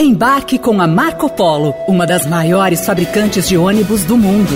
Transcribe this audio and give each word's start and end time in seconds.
Embarque 0.00 0.60
com 0.60 0.80
a 0.80 0.86
Marco 0.86 1.28
Polo, 1.28 1.74
uma 1.88 2.06
das 2.06 2.24
maiores 2.24 2.86
fabricantes 2.86 3.48
de 3.48 3.56
ônibus 3.56 4.04
do 4.04 4.16
mundo. 4.16 4.52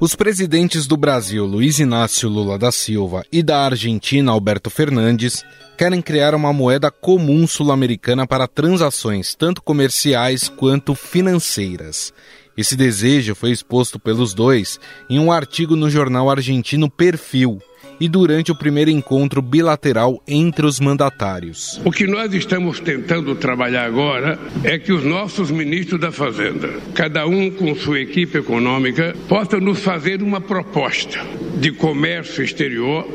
Os 0.00 0.16
presidentes 0.16 0.88
do 0.88 0.96
Brasil, 0.96 1.46
Luiz 1.46 1.78
Inácio 1.78 2.28
Lula 2.28 2.58
da 2.58 2.72
Silva, 2.72 3.24
e 3.30 3.40
da 3.40 3.64
Argentina, 3.64 4.32
Alberto 4.32 4.70
Fernandes, 4.70 5.44
querem 5.76 6.02
criar 6.02 6.34
uma 6.34 6.52
moeda 6.52 6.90
comum 6.90 7.46
sul-americana 7.46 8.26
para 8.26 8.48
transações 8.48 9.36
tanto 9.36 9.62
comerciais 9.62 10.48
quanto 10.48 10.96
financeiras. 10.96 12.12
Esse 12.58 12.74
desejo 12.74 13.36
foi 13.36 13.52
exposto 13.52 14.00
pelos 14.00 14.34
dois 14.34 14.80
em 15.08 15.16
um 15.20 15.30
artigo 15.30 15.76
no 15.76 15.88
jornal 15.88 16.28
argentino 16.28 16.90
Perfil, 16.90 17.62
e 18.00 18.08
durante 18.08 18.50
o 18.50 18.58
primeiro 18.58 18.90
encontro 18.90 19.40
bilateral 19.40 20.20
entre 20.26 20.66
os 20.66 20.80
mandatários. 20.80 21.80
O 21.84 21.92
que 21.92 22.06
nós 22.06 22.34
estamos 22.34 22.80
tentando 22.80 23.36
trabalhar 23.36 23.84
agora 23.84 24.38
é 24.64 24.76
que 24.76 24.92
os 24.92 25.04
nossos 25.04 25.52
ministros 25.52 26.00
da 26.00 26.10
Fazenda, 26.10 26.68
cada 26.94 27.26
um 27.26 27.48
com 27.48 27.76
sua 27.76 28.00
equipe 28.00 28.38
econômica, 28.38 29.14
possam 29.28 29.60
nos 29.60 29.78
fazer 29.78 30.20
uma 30.20 30.40
proposta 30.40 31.24
de 31.60 31.70
comércio 31.70 32.42
exterior 32.42 33.06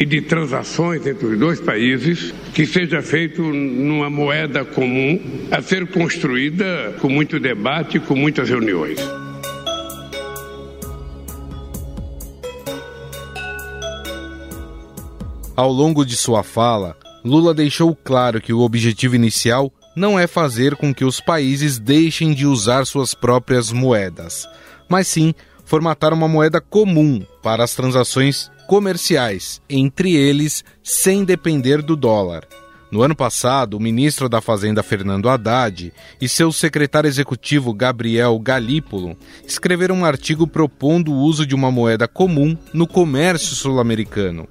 e 0.00 0.06
de 0.06 0.22
transações 0.22 1.06
entre 1.06 1.26
os 1.26 1.38
dois 1.38 1.60
países 1.60 2.32
que 2.54 2.64
seja 2.64 3.02
feito 3.02 3.42
numa 3.42 4.08
moeda 4.08 4.64
comum 4.64 5.20
a 5.50 5.60
ser 5.60 5.86
construída 5.88 6.96
com 7.02 7.10
muito 7.10 7.38
debate 7.38 8.00
com 8.00 8.16
muitas 8.16 8.48
reuniões. 8.48 8.98
Ao 15.54 15.70
longo 15.70 16.06
de 16.06 16.16
sua 16.16 16.42
fala, 16.42 16.96
Lula 17.22 17.52
deixou 17.52 17.94
claro 17.94 18.40
que 18.40 18.54
o 18.54 18.60
objetivo 18.60 19.14
inicial 19.14 19.70
não 19.94 20.18
é 20.18 20.26
fazer 20.26 20.76
com 20.76 20.94
que 20.94 21.04
os 21.04 21.20
países 21.20 21.78
deixem 21.78 22.32
de 22.32 22.46
usar 22.46 22.86
suas 22.86 23.12
próprias 23.12 23.70
moedas, 23.70 24.48
mas 24.88 25.06
sim 25.06 25.34
formatar 25.66 26.14
uma 26.14 26.26
moeda 26.26 26.58
comum 26.58 27.22
para 27.42 27.62
as 27.62 27.74
transações 27.74 28.50
comerciais 28.70 29.60
entre 29.68 30.14
eles 30.14 30.62
sem 30.80 31.24
depender 31.24 31.82
do 31.82 31.96
dólar. 31.96 32.46
No 32.88 33.02
ano 33.02 33.16
passado, 33.16 33.76
o 33.76 33.80
ministro 33.80 34.28
da 34.28 34.40
Fazenda 34.40 34.80
Fernando 34.80 35.28
Haddad 35.28 35.92
e 36.20 36.28
seu 36.28 36.52
secretário 36.52 37.08
executivo 37.08 37.74
Gabriel 37.74 38.38
Galípolo 38.38 39.16
escreveram 39.44 39.96
um 39.96 40.04
artigo 40.04 40.46
propondo 40.46 41.10
o 41.10 41.16
uso 41.16 41.44
de 41.44 41.52
uma 41.52 41.72
moeda 41.72 42.06
comum 42.06 42.56
no 42.72 42.86
comércio 42.86 43.56
sul-americano. 43.56 44.46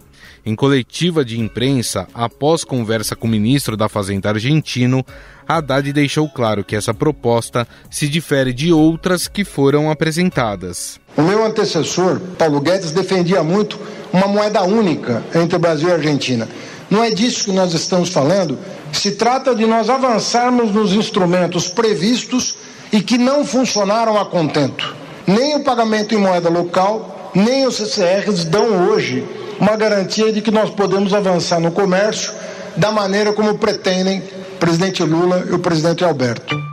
Em 0.45 0.53
coletiva 0.53 1.23
de 1.23 1.39
imprensa, 1.39 2.05
após 2.13 2.65
conversa 2.65 3.15
com 3.15 3.25
o 3.25 3.29
ministro 3.29 3.77
da 3.77 3.87
Fazenda 3.87 4.29
argentino, 4.29 5.05
Haddad 5.47 5.93
deixou 5.93 6.27
claro 6.27 6.63
que 6.63 6.75
essa 6.75 6.93
proposta 6.93 7.65
se 7.89 8.09
difere 8.09 8.51
de 8.51 8.73
outras 8.73 9.29
que 9.29 9.45
foram 9.45 9.89
apresentadas. 9.89 10.99
O 11.15 11.21
meu 11.21 11.43
antecessor, 11.43 12.19
Paulo 12.37 12.61
Guedes, 12.61 12.91
defendia 12.91 13.43
muito 13.43 13.79
uma 14.11 14.27
moeda 14.27 14.63
única 14.63 15.23
entre 15.35 15.57
Brasil 15.57 15.89
e 15.89 15.93
Argentina. 15.93 16.47
Não 16.89 17.03
é 17.03 17.11
disso 17.11 17.45
que 17.45 17.51
nós 17.51 17.73
estamos 17.73 18.09
falando. 18.09 18.57
Se 18.91 19.11
trata 19.11 19.53
de 19.53 19.65
nós 19.65 19.89
avançarmos 19.89 20.71
nos 20.71 20.93
instrumentos 20.93 21.67
previstos 21.67 22.55
e 22.91 23.01
que 23.01 23.17
não 23.17 23.45
funcionaram 23.45 24.19
a 24.19 24.25
contento. 24.25 24.95
Nem 25.27 25.55
o 25.55 25.63
pagamento 25.63 26.15
em 26.15 26.17
moeda 26.17 26.49
local, 26.49 27.31
nem 27.35 27.67
os 27.67 27.75
CCRs 27.75 28.45
dão 28.45 28.89
hoje 28.89 29.23
uma 29.59 29.75
garantia 29.75 30.31
de 30.31 30.41
que 30.41 30.49
nós 30.49 30.69
podemos 30.71 31.13
avançar 31.13 31.59
no 31.59 31.71
comércio 31.71 32.33
da 32.75 32.91
maneira 32.91 33.33
como 33.33 33.57
pretendem 33.57 34.23
o 34.53 34.57
presidente 34.57 35.03
Lula 35.03 35.45
e 35.47 35.53
o 35.53 35.59
presidente 35.59 36.03
Alberto. 36.03 36.68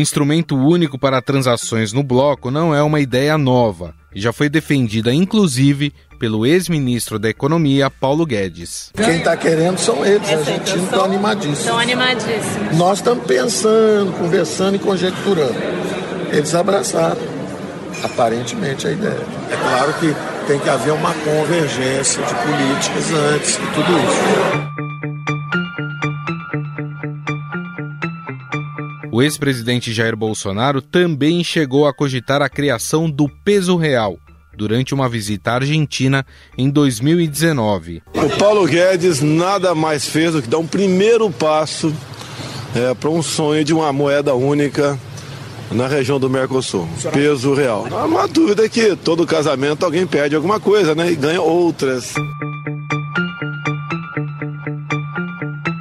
Instrumento 0.00 0.56
único 0.56 0.98
para 0.98 1.22
transações 1.22 1.92
no 1.92 2.02
bloco 2.02 2.50
não 2.50 2.74
é 2.74 2.82
uma 2.82 3.00
ideia 3.00 3.36
nova 3.38 3.94
e 4.14 4.20
já 4.20 4.32
foi 4.32 4.48
defendida 4.48 5.12
inclusive 5.12 5.92
pelo 6.18 6.44
ex-ministro 6.44 7.18
da 7.18 7.30
Economia, 7.30 7.88
Paulo 7.88 8.26
Guedes. 8.26 8.92
Quem 8.94 9.16
está 9.16 9.34
querendo 9.38 9.78
são 9.78 10.04
eles, 10.04 10.28
os 10.28 10.34
argentinos 10.34 10.84
estão 10.84 11.04
animadíssimos. 11.04 11.58
Estão 11.60 11.78
animadíssimos. 11.78 12.76
Nós 12.76 12.98
estamos 12.98 13.24
pensando, 13.24 14.12
conversando 14.18 14.76
e 14.76 14.78
conjecturando. 14.78 15.54
Eles 16.30 16.54
abraçaram, 16.54 17.22
aparentemente, 18.04 18.86
a 18.86 18.92
ideia. 18.92 19.26
É 19.50 19.56
claro 19.56 19.94
que 19.94 20.14
tem 20.46 20.58
que 20.58 20.68
haver 20.68 20.92
uma 20.92 21.14
convergência 21.14 22.22
de 22.22 22.34
políticas 22.34 23.12
antes 23.32 23.52
de 23.52 23.66
tudo 23.72 23.90
isso. 23.98 24.89
O 29.12 29.20
ex-presidente 29.20 29.92
Jair 29.92 30.16
Bolsonaro 30.16 30.80
também 30.80 31.42
chegou 31.42 31.86
a 31.86 31.92
cogitar 31.92 32.40
a 32.42 32.48
criação 32.48 33.10
do 33.10 33.28
peso 33.28 33.76
real 33.76 34.16
durante 34.56 34.94
uma 34.94 35.08
visita 35.08 35.50
à 35.50 35.54
Argentina 35.54 36.24
em 36.56 36.70
2019. 36.70 38.02
O 38.14 38.38
Paulo 38.38 38.66
Guedes 38.66 39.20
nada 39.20 39.74
mais 39.74 40.06
fez 40.06 40.32
do 40.32 40.42
que 40.42 40.48
dar 40.48 40.58
um 40.58 40.66
primeiro 40.66 41.28
passo 41.30 41.92
é, 42.74 42.94
para 42.94 43.10
um 43.10 43.22
sonho 43.22 43.64
de 43.64 43.74
uma 43.74 43.92
moeda 43.92 44.34
única 44.34 44.98
na 45.72 45.88
região 45.88 46.20
do 46.20 46.30
Mercosul, 46.30 46.88
peso 47.12 47.52
real. 47.54 47.86
Uma 48.06 48.28
dúvida 48.28 48.68
que 48.68 48.94
todo 48.94 49.26
casamento 49.26 49.84
alguém 49.84 50.06
perde 50.06 50.36
alguma 50.36 50.60
coisa, 50.60 50.94
né? 50.94 51.10
E 51.10 51.16
ganha 51.16 51.40
outras. 51.40 52.12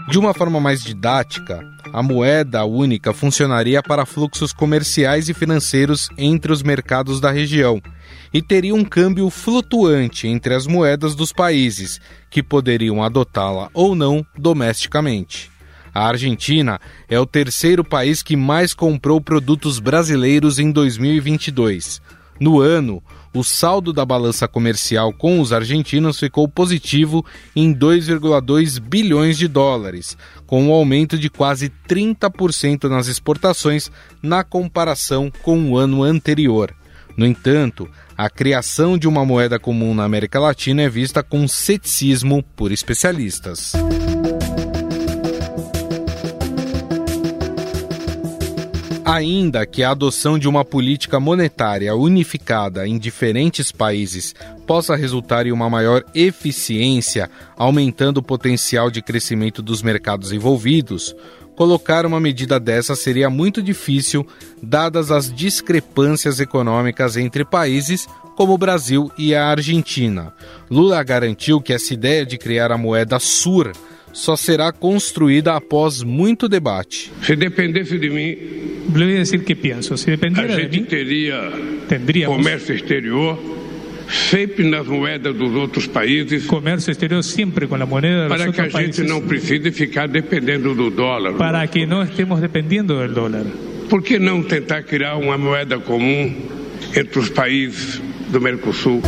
De 0.09 0.17
uma 0.17 0.33
forma 0.33 0.59
mais 0.59 0.83
didática, 0.83 1.59
a 1.91 2.03
moeda 2.03 2.65
única 2.65 3.13
funcionaria 3.13 3.81
para 3.81 4.05
fluxos 4.05 4.53
comerciais 4.53 5.29
e 5.29 5.33
financeiros 5.33 6.09
entre 6.17 6.51
os 6.51 6.61
mercados 6.61 7.19
da 7.19 7.31
região 7.31 7.81
e 8.33 8.41
teria 8.41 8.75
um 8.75 8.83
câmbio 8.83 9.29
flutuante 9.29 10.27
entre 10.27 10.53
as 10.53 10.67
moedas 10.67 11.15
dos 11.15 11.33
países, 11.33 11.99
que 12.29 12.43
poderiam 12.43 13.03
adotá-la 13.03 13.69
ou 13.73 13.95
não 13.95 14.25
domesticamente. 14.37 15.51
A 15.93 16.07
Argentina 16.07 16.79
é 17.07 17.19
o 17.19 17.25
terceiro 17.25 17.83
país 17.83 18.21
que 18.21 18.35
mais 18.35 18.73
comprou 18.73 19.19
produtos 19.19 19.79
brasileiros 19.79 20.59
em 20.59 20.71
2022. 20.71 22.01
No 22.39 22.61
ano, 22.61 23.03
o 23.33 23.43
saldo 23.43 23.91
da 23.91 24.05
balança 24.05 24.47
comercial 24.47 25.13
com 25.13 25.39
os 25.39 25.51
argentinos 25.53 26.19
ficou 26.19 26.47
positivo 26.47 27.25
em 27.55 27.73
2,2 27.73 28.79
bilhões 28.79 29.37
de 29.37 29.47
dólares, 29.47 30.17
com 30.47 30.67
um 30.67 30.71
aumento 30.71 31.17
de 31.17 31.29
quase 31.29 31.71
30% 31.87 32.89
nas 32.89 33.07
exportações 33.07 33.91
na 34.21 34.43
comparação 34.43 35.31
com 35.43 35.71
o 35.71 35.77
ano 35.77 36.01
anterior. 36.03 36.73
No 37.15 37.25
entanto, 37.25 37.89
a 38.17 38.29
criação 38.29 38.97
de 38.97 39.07
uma 39.07 39.25
moeda 39.25 39.59
comum 39.59 39.93
na 39.93 40.05
América 40.05 40.39
Latina 40.39 40.83
é 40.83 40.89
vista 40.89 41.21
com 41.21 41.47
ceticismo 41.47 42.41
por 42.55 42.71
especialistas. 42.71 43.73
Ainda 49.11 49.65
que 49.65 49.81
a 49.81 49.89
adoção 49.89 50.37
de 50.37 50.47
uma 50.47 50.63
política 50.63 51.19
monetária 51.19 51.95
unificada 51.95 52.87
em 52.87 52.99
diferentes 52.99 53.71
países 53.71 54.35
possa 54.67 54.95
resultar 54.95 55.47
em 55.47 55.51
uma 55.51 55.67
maior 55.67 56.03
eficiência, 56.13 57.27
aumentando 57.57 58.17
o 58.17 58.23
potencial 58.23 58.91
de 58.91 59.01
crescimento 59.01 59.63
dos 59.63 59.81
mercados 59.81 60.31
envolvidos, 60.31 61.15
colocar 61.55 62.05
uma 62.05 62.19
medida 62.19 62.59
dessa 62.59 62.95
seria 62.95 63.31
muito 63.31 63.63
difícil, 63.63 64.27
dadas 64.61 65.09
as 65.09 65.33
discrepâncias 65.33 66.39
econômicas 66.39 67.17
entre 67.17 67.43
países 67.43 68.07
como 68.37 68.53
o 68.53 68.59
Brasil 68.59 69.11
e 69.17 69.33
a 69.33 69.47
Argentina. 69.47 70.31
Lula 70.69 71.01
garantiu 71.01 71.59
que 71.59 71.73
essa 71.73 71.95
ideia 71.95 72.23
de 72.23 72.37
criar 72.37 72.71
a 72.71 72.77
moeda 72.77 73.17
SUR 73.17 73.71
só 74.13 74.35
será 74.35 74.71
construída 74.71 75.55
após 75.55 76.03
muito 76.03 76.47
debate. 76.47 77.11
Se 77.23 77.35
dependesse 77.35 77.97
de 77.97 78.09
mim, 78.09 78.37
voy 78.87 79.15
a 79.15 79.19
decir 79.19 79.43
qué 79.43 79.55
pienso. 79.55 79.97
Si 79.97 80.09
a 80.09 80.15
dependiera 80.15 80.55
de 80.55 80.61
gente 80.63 80.79
mí, 80.81 80.85
teria 80.85 81.51
tendríamos 81.87 82.37
comércio 82.37 82.75
exterior 82.75 83.37
sempre 84.09 84.67
nas 84.67 84.87
moedas 84.87 85.35
dos 85.35 85.53
outros 85.53 85.87
países 85.87 86.45
comercio 86.47 86.91
exterior 86.91 87.23
siempre 87.23 87.67
con 87.67 87.77
la 87.77 87.85
moneda 87.85 88.23
de 88.23 88.29
los 88.29 88.37
para 88.37 88.51
que 88.51 88.61
a 88.61 88.63
gente 88.63 88.73
países 88.73 89.07
não 89.07 89.21
precise 89.21 89.71
ficar 89.71 90.09
dependendo 90.09 90.73
do 90.73 90.89
dólar. 90.89 91.33
para 91.33 91.67
que 91.67 91.85
no 91.85 92.01
estemos 92.01 92.41
dependiendo 92.41 92.99
del 92.99 93.13
dólar. 93.13 93.45
Por 93.89 94.03
que 94.03 94.19
não 94.19 94.43
tentar 94.43 94.83
criar 94.83 95.15
uma 95.15 95.37
moeda 95.37 95.79
comum 95.79 96.35
entre 96.95 97.19
os 97.19 97.29
países 97.29 98.01
do 98.29 98.39
Mercosul? 98.39 99.01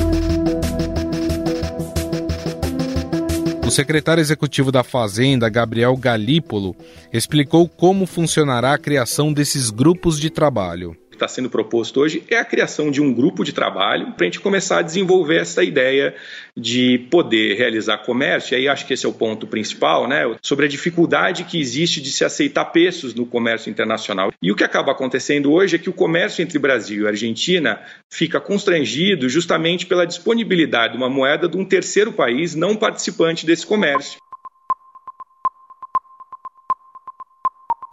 O 3.65 3.69
secretário 3.71 4.21
executivo 4.21 4.71
da 4.71 4.83
Fazenda, 4.83 5.47
Gabriel 5.47 5.95
Galípolo, 5.95 6.75
explicou 7.13 7.67
como 7.69 8.05
funcionará 8.05 8.73
a 8.73 8.77
criação 8.77 9.31
desses 9.31 9.69
grupos 9.69 10.19
de 10.19 10.29
trabalho 10.29 10.95
está 11.21 11.27
sendo 11.27 11.49
proposto 11.49 11.99
hoje 11.99 12.23
é 12.29 12.37
a 12.37 12.45
criação 12.45 12.89
de 12.89 13.01
um 13.01 13.13
grupo 13.13 13.43
de 13.43 13.53
trabalho 13.53 14.11
para 14.13 14.25
a 14.25 14.27
gente 14.27 14.39
começar 14.39 14.79
a 14.79 14.81
desenvolver 14.81 15.37
essa 15.37 15.63
ideia 15.63 16.15
de 16.57 17.07
poder 17.11 17.55
realizar 17.55 17.99
comércio. 17.99 18.53
E 18.53 18.57
aí 18.57 18.67
acho 18.67 18.85
que 18.85 18.93
esse 18.93 19.05
é 19.05 19.09
o 19.09 19.13
ponto 19.13 19.45
principal, 19.45 20.07
né? 20.07 20.23
Sobre 20.41 20.65
a 20.65 20.69
dificuldade 20.69 21.43
que 21.43 21.59
existe 21.59 22.01
de 22.01 22.11
se 22.11 22.25
aceitar 22.25 22.65
preços 22.65 23.13
no 23.13 23.25
comércio 23.25 23.69
internacional. 23.69 24.31
E 24.41 24.51
o 24.51 24.55
que 24.55 24.63
acaba 24.63 24.91
acontecendo 24.91 25.51
hoje 25.51 25.75
é 25.75 25.79
que 25.79 25.89
o 25.89 25.93
comércio 25.93 26.41
entre 26.41 26.57
Brasil 26.57 27.05
e 27.05 27.07
Argentina 27.07 27.79
fica 28.09 28.39
constrangido 28.39 29.29
justamente 29.29 29.85
pela 29.85 30.05
disponibilidade 30.05 30.93
de 30.93 30.97
uma 30.97 31.09
moeda 31.09 31.47
de 31.47 31.57
um 31.57 31.63
terceiro 31.63 32.11
país 32.11 32.55
não 32.55 32.75
participante 32.75 33.45
desse 33.45 33.65
comércio. 33.65 34.19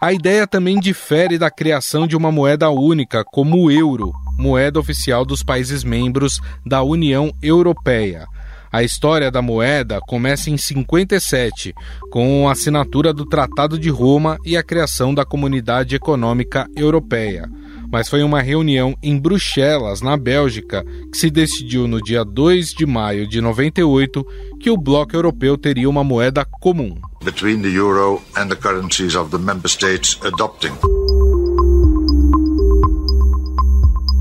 A 0.01 0.13
ideia 0.13 0.47
também 0.47 0.79
difere 0.79 1.37
da 1.37 1.51
criação 1.51 2.07
de 2.07 2.17
uma 2.17 2.31
moeda 2.31 2.71
única, 2.71 3.25
como 3.25 3.59
o 3.59 3.69
euro, 3.69 4.13
moeda 4.39 4.79
oficial 4.79 5.25
dos 5.25 5.43
países 5.43 5.83
membros 5.83 6.41
da 6.65 6.85
União 6.85 7.33
Europeia. 7.43 8.25
A 8.71 8.85
história 8.85 9.29
da 9.29 9.43
moeda 9.43 10.01
começa 10.01 10.51
em 10.51 10.57
57, 10.57 11.75
com 12.13 12.49
a 12.49 12.53
assinatura 12.53 13.13
do 13.13 13.27
Tratado 13.27 13.77
de 13.77 13.91
Roma 13.91 14.39
e 14.45 14.57
a 14.57 14.63
criação 14.63 15.13
da 15.13 15.25
Comunidade 15.25 15.97
Econômica 15.97 16.69
Europeia 16.77 17.51
mas 17.91 18.09
foi 18.09 18.23
uma 18.23 18.41
reunião 18.41 18.95
em 19.03 19.19
Bruxelas, 19.19 20.01
na 20.01 20.17
Bélgica, 20.17 20.85
que 21.11 21.19
se 21.19 21.31
decidiu 21.31 21.89
no 21.89 22.01
dia 22.03 22.25
2 22.25 22.73
de 22.73 22.87
maio 22.87 23.27
de 23.27 23.41
98 23.41 24.27
que 24.61 24.71
o 24.71 24.77
bloco 24.77 25.17
europeu 25.17 25.57
teria 25.57 25.89
uma 25.89 26.05
moeda 26.05 26.45
comum. 26.45 26.95
Between 27.25 27.63
the 27.63 27.69
euro 27.69 28.23
and 28.37 28.49
the 28.49 28.57
currencies 28.57 29.15
of 29.15 29.31
the 29.31 29.39
member 29.39 29.69
states 29.69 30.19
adopting. 30.23 30.73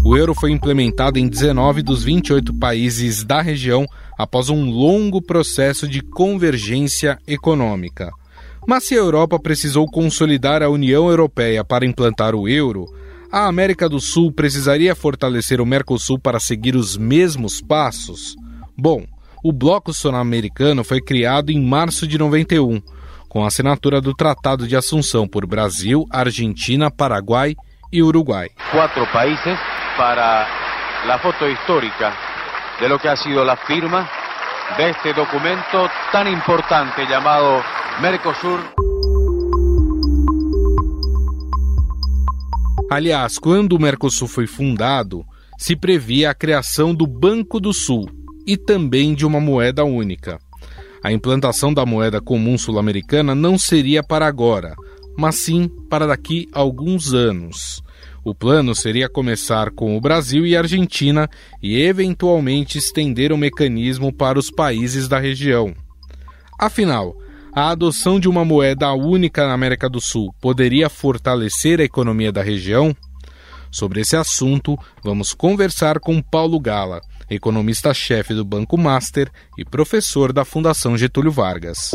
O 0.06 0.16
euro 0.16 0.34
foi 0.34 0.52
implementado 0.52 1.20
em 1.20 1.28
19 1.28 1.84
dos 1.84 2.02
28 2.02 2.54
países 2.54 3.26
da 3.26 3.42
região 3.42 3.86
após 4.18 4.50
um 4.50 4.72
longo 4.72 5.22
processo 5.22 5.86
de 5.86 6.02
convergência 6.02 7.20
econômica. 7.28 8.10
Mas 8.66 8.86
se 8.86 8.96
a 8.96 9.00
Europa 9.00 9.38
precisou 9.38 9.86
consolidar 9.86 10.64
a 10.64 10.70
União 10.70 11.10
Europeia 11.10 11.64
para 11.64 11.86
implantar 11.86 12.36
o 12.36 12.48
euro, 12.48 12.86
a 13.32 13.48
América 13.48 13.90
do 13.90 14.00
Sul 14.00 14.32
precisaria 14.32 14.96
fortalecer 14.96 15.60
o 15.60 15.66
Mercosul 15.66 16.20
para 16.20 16.40
seguir 16.40 16.76
os 16.76 16.98
mesmos 16.98 17.62
passos? 17.62 18.36
Bom, 18.78 19.06
o 19.44 19.52
Bloco 19.52 19.94
Sul-Americano 19.94 20.84
foi 20.84 21.02
criado 21.02 21.52
em 21.52 21.64
março 21.64 22.08
de 22.08 22.18
91, 22.18 22.82
com 23.28 23.44
a 23.44 23.48
assinatura 23.48 24.02
do 24.02 24.14
Tratado 24.14 24.68
de 24.68 24.76
Assunção 24.76 25.28
por 25.28 25.46
Brasil, 25.46 26.06
Argentina, 26.12 26.90
Paraguai 26.90 27.56
e 27.92 28.02
Uruguai. 28.02 28.50
Quatro 28.72 29.06
países 29.08 29.58
para 29.98 30.48
a 31.10 31.20
foto 31.20 31.48
histórica 31.48 32.14
de 32.80 32.88
lo 32.88 33.00
que 33.00 33.08
ha 33.08 33.16
sido 33.16 33.44
la 33.44 33.56
firma 33.56 34.08
de 34.78 34.90
este 34.90 35.14
documento 35.14 35.90
tan 36.12 36.28
importante 36.28 37.06
llamado 37.08 37.64
Mercosur. 38.02 38.87
Aliás, 42.90 43.38
quando 43.38 43.74
o 43.74 43.80
Mercosul 43.80 44.28
foi 44.28 44.48
fundado, 44.48 45.26
se 45.58 45.76
previa 45.76 46.30
a 46.30 46.34
criação 46.34 46.96
do 46.96 47.06
Banco 47.06 47.60
do 47.60 47.74
Sul 47.74 48.10
e 48.46 48.56
também 48.56 49.14
de 49.14 49.26
uma 49.26 49.42
moeda 49.42 49.84
única. 49.84 50.40
A 51.04 51.12
implantação 51.12 51.74
da 51.74 51.86
moeda 51.86 52.22
comum 52.22 52.58
sul-americana 52.58 53.36
não 53.36 53.58
seria 53.58 54.02
para 54.02 54.26
agora, 54.26 54.74
mas 55.18 55.36
sim 55.36 55.70
para 55.90 56.08
daqui 56.08 56.48
a 56.54 56.60
alguns 56.60 57.14
anos. 57.14 57.84
O 58.24 58.34
plano 58.34 58.74
seria 58.74 59.10
começar 59.10 59.72
com 59.72 59.98
o 59.98 60.02
Brasil 60.02 60.46
e 60.46 60.56
a 60.56 60.60
Argentina 60.60 61.30
e 61.62 61.82
eventualmente 61.82 62.78
estender 62.78 63.34
o 63.34 63.38
mecanismo 63.38 64.14
para 64.14 64.40
os 64.40 64.50
países 64.50 65.08
da 65.08 65.20
região. 65.20 65.74
Afinal, 66.60 67.16
a 67.54 67.70
adoção 67.72 68.20
de 68.20 68.28
uma 68.28 68.46
moeda 68.46 68.92
única 68.94 69.46
na 69.48 69.54
América 69.54 69.90
do 69.90 70.00
Sul 70.00 70.34
poderia 70.40 70.90
fortalecer 70.90 71.80
a 71.80 71.84
economia 71.84 72.32
da 72.32 72.42
região? 72.42 72.96
Sobre 73.72 74.02
esse 74.02 74.16
assunto, 74.16 74.78
vamos 75.04 75.34
conversar 75.34 76.00
com 76.00 76.22
Paulo 76.22 76.60
Gala, 76.60 77.02
economista-chefe 77.30 78.34
do 78.34 78.46
Banco 78.46 78.78
Master 78.78 79.30
e 79.58 79.66
professor 79.66 80.32
da 80.32 80.46
Fundação 80.46 80.98
Getúlio 80.98 81.32
Vargas. 81.32 81.92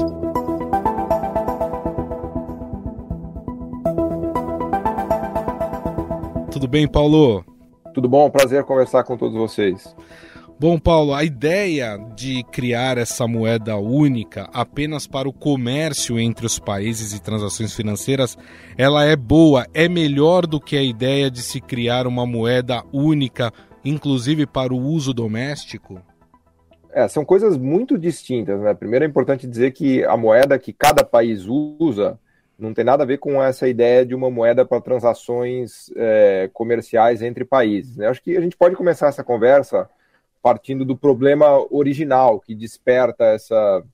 Tudo 6.50 6.68
bem, 6.68 6.86
Paulo? 6.86 7.44
Tudo 7.94 8.08
bom, 8.08 8.30
prazer 8.30 8.64
conversar 8.64 9.04
com 9.04 9.16
todos 9.16 9.36
vocês. 9.36 9.94
Bom, 10.62 10.78
Paulo, 10.78 11.12
a 11.12 11.24
ideia 11.24 11.98
de 12.14 12.44
criar 12.44 12.96
essa 12.96 13.26
moeda 13.26 13.76
única 13.76 14.48
apenas 14.54 15.08
para 15.08 15.28
o 15.28 15.32
comércio 15.32 16.20
entre 16.20 16.46
os 16.46 16.60
países 16.60 17.12
e 17.12 17.20
transações 17.20 17.74
financeiras, 17.74 18.38
ela 18.78 19.04
é 19.04 19.16
boa, 19.16 19.66
é 19.74 19.88
melhor 19.88 20.46
do 20.46 20.60
que 20.60 20.76
a 20.76 20.82
ideia 20.84 21.28
de 21.28 21.42
se 21.42 21.60
criar 21.60 22.06
uma 22.06 22.24
moeda 22.24 22.84
única, 22.92 23.52
inclusive 23.84 24.46
para 24.46 24.72
o 24.72 24.78
uso 24.78 25.12
doméstico? 25.12 26.00
É, 26.92 27.08
são 27.08 27.24
coisas 27.24 27.58
muito 27.58 27.98
distintas, 27.98 28.60
né? 28.60 28.72
Primeiro 28.72 29.04
é 29.04 29.08
importante 29.08 29.48
dizer 29.48 29.72
que 29.72 30.04
a 30.04 30.16
moeda 30.16 30.56
que 30.60 30.72
cada 30.72 31.02
país 31.02 31.44
usa 31.44 32.16
não 32.56 32.72
tem 32.72 32.84
nada 32.84 33.02
a 33.02 33.06
ver 33.06 33.18
com 33.18 33.42
essa 33.42 33.66
ideia 33.66 34.06
de 34.06 34.14
uma 34.14 34.30
moeda 34.30 34.64
para 34.64 34.80
transações 34.80 35.90
é, 35.96 36.48
comerciais 36.52 37.20
entre 37.20 37.44
países. 37.44 37.96
Né? 37.96 38.06
Acho 38.06 38.22
que 38.22 38.36
a 38.36 38.40
gente 38.40 38.56
pode 38.56 38.76
começar 38.76 39.08
essa 39.08 39.24
conversa 39.24 39.90
partindo 40.42 40.84
do 40.84 40.96
problema 40.96 41.64
original 41.72 42.40
que 42.40 42.54
desperta 42.54 43.24
essa, 43.26 43.84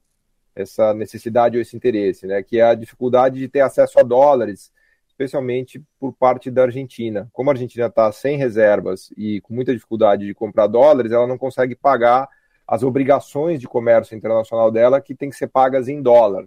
essa 0.56 0.94
necessidade 0.94 1.56
ou 1.56 1.62
esse 1.62 1.76
interesse, 1.76 2.26
né? 2.26 2.42
que 2.42 2.58
é 2.58 2.62
a 2.62 2.74
dificuldade 2.74 3.38
de 3.38 3.48
ter 3.48 3.60
acesso 3.60 4.00
a 4.00 4.02
dólares, 4.02 4.72
especialmente 5.06 5.82
por 6.00 6.14
parte 6.14 6.50
da 6.50 6.62
Argentina. 6.62 7.28
Como 7.32 7.50
a 7.50 7.52
Argentina 7.52 7.86
está 7.86 8.10
sem 8.10 8.38
reservas 8.38 9.12
e 9.16 9.40
com 9.42 9.52
muita 9.52 9.74
dificuldade 9.74 10.24
de 10.26 10.34
comprar 10.34 10.66
dólares, 10.66 11.12
ela 11.12 11.26
não 11.26 11.36
consegue 11.36 11.74
pagar 11.74 12.28
as 12.66 12.82
obrigações 12.82 13.60
de 13.60 13.68
comércio 13.68 14.16
internacional 14.16 14.70
dela, 14.70 15.00
que 15.00 15.14
tem 15.14 15.30
que 15.30 15.36
ser 15.36 15.48
pagas 15.48 15.88
em 15.88 16.00
dólar. 16.00 16.46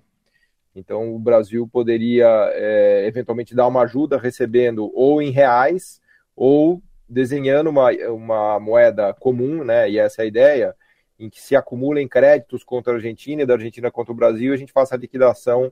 Então, 0.76 1.14
o 1.14 1.20
Brasil 1.20 1.68
poderia 1.68 2.28
é, 2.54 3.06
eventualmente 3.08 3.54
dar 3.54 3.68
uma 3.68 3.82
ajuda 3.82 4.18
recebendo 4.18 4.92
ou 4.96 5.22
em 5.22 5.32
reais 5.32 6.00
ou 6.36 6.82
desenhando 7.12 7.70
uma, 7.70 7.92
uma 8.10 8.60
moeda 8.60 9.14
comum, 9.14 9.64
né? 9.66 9.90
E 9.90 10.00
essa 10.00 10.22
é 10.22 10.24
a 10.24 10.28
ideia, 10.28 10.76
em 11.20 11.30
que 11.30 11.42
se 11.42 11.56
acumulem 11.56 12.08
créditos 12.08 12.64
contra 12.64 12.94
a 12.94 12.96
Argentina 12.96 13.42
e 13.42 13.46
da 13.46 13.56
Argentina 13.56 13.92
contra 13.92 14.14
o 14.14 14.16
Brasil, 14.16 14.54
a 14.54 14.58
gente 14.58 14.72
faça 14.72 14.96
a 14.96 14.98
liquidação 14.98 15.72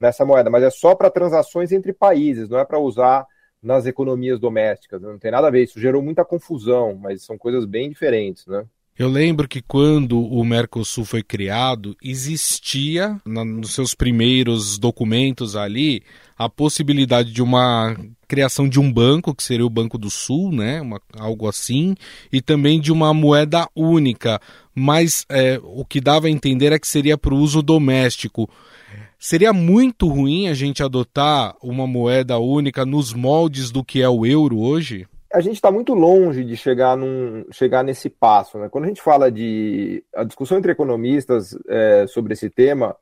nessa 0.00 0.24
moeda. 0.24 0.48
Mas 0.48 0.62
é 0.62 0.70
só 0.70 0.94
para 0.94 1.10
transações 1.10 1.72
entre 1.72 1.92
países, 1.92 2.48
não 2.48 2.58
é 2.58 2.64
para 2.64 2.78
usar 2.78 3.26
nas 3.62 3.84
economias 3.84 4.40
domésticas. 4.40 5.02
Não 5.02 5.18
tem 5.18 5.30
nada 5.30 5.48
a 5.48 5.50
ver. 5.50 5.64
Isso 5.64 5.78
gerou 5.78 6.02
muita 6.02 6.24
confusão, 6.24 6.94
mas 6.94 7.22
são 7.22 7.36
coisas 7.36 7.66
bem 7.66 7.90
diferentes, 7.90 8.46
né? 8.46 8.64
Eu 8.98 9.08
lembro 9.08 9.46
que 9.46 9.62
quando 9.62 10.20
o 10.20 10.44
Mercosul 10.44 11.04
foi 11.04 11.22
criado, 11.22 11.96
existia 12.02 13.16
nos 13.24 13.72
seus 13.72 13.94
primeiros 13.94 14.76
documentos 14.76 15.54
ali 15.54 16.02
a 16.36 16.48
possibilidade 16.48 17.32
de 17.32 17.40
uma 17.40 17.96
criação 18.26 18.68
de 18.68 18.80
um 18.80 18.92
banco, 18.92 19.32
que 19.32 19.44
seria 19.44 19.64
o 19.64 19.70
Banco 19.70 19.96
do 19.96 20.10
Sul, 20.10 20.50
né? 20.50 20.80
Uma, 20.80 21.00
algo 21.16 21.46
assim, 21.48 21.94
e 22.32 22.42
também 22.42 22.80
de 22.80 22.90
uma 22.90 23.14
moeda 23.14 23.68
única. 23.72 24.40
Mas 24.74 25.24
é, 25.28 25.60
o 25.62 25.84
que 25.84 26.00
dava 26.00 26.26
a 26.26 26.30
entender 26.30 26.72
é 26.72 26.78
que 26.78 26.88
seria 26.88 27.16
para 27.16 27.32
o 27.32 27.38
uso 27.38 27.62
doméstico. 27.62 28.50
Seria 29.16 29.52
muito 29.52 30.08
ruim 30.08 30.48
a 30.48 30.54
gente 30.54 30.82
adotar 30.82 31.54
uma 31.62 31.86
moeda 31.86 32.36
única 32.38 32.84
nos 32.84 33.12
moldes 33.12 33.70
do 33.70 33.84
que 33.84 34.02
é 34.02 34.08
o 34.08 34.26
euro 34.26 34.58
hoje? 34.58 35.06
A 35.32 35.40
gente 35.40 35.56
está 35.56 35.70
muito 35.70 35.94
longe 35.94 36.42
de 36.42 36.56
chegar, 36.56 36.96
num, 36.96 37.44
chegar 37.50 37.82
nesse 37.82 38.08
passo. 38.08 38.58
Né? 38.58 38.68
Quando 38.68 38.84
a 38.84 38.88
gente 38.88 39.02
fala 39.02 39.30
de. 39.30 40.02
A 40.14 40.24
discussão 40.24 40.58
entre 40.58 40.72
economistas 40.72 41.56
é, 41.68 42.06
sobre 42.06 42.32
esse 42.32 42.48
tema 42.48 42.96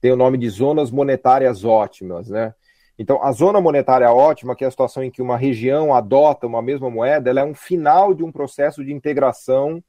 tem 0.00 0.12
o 0.12 0.16
nome 0.16 0.38
de 0.38 0.48
zonas 0.48 0.90
monetárias 0.90 1.64
ótimas. 1.64 2.28
Né? 2.28 2.54
Então, 2.98 3.22
a 3.22 3.32
zona 3.32 3.60
monetária 3.60 4.10
ótima, 4.10 4.54
que 4.54 4.64
é 4.64 4.66
a 4.66 4.70
situação 4.70 5.02
em 5.02 5.10
que 5.10 5.22
uma 5.22 5.36
região 5.36 5.94
adota 5.94 6.46
uma 6.46 6.62
mesma 6.62 6.90
moeda, 6.90 7.30
ela 7.30 7.40
é 7.40 7.44
um 7.44 7.54
final 7.54 8.12
de 8.14 8.22
um 8.22 8.32
processo 8.32 8.84
de 8.84 8.92
integração 8.92 9.82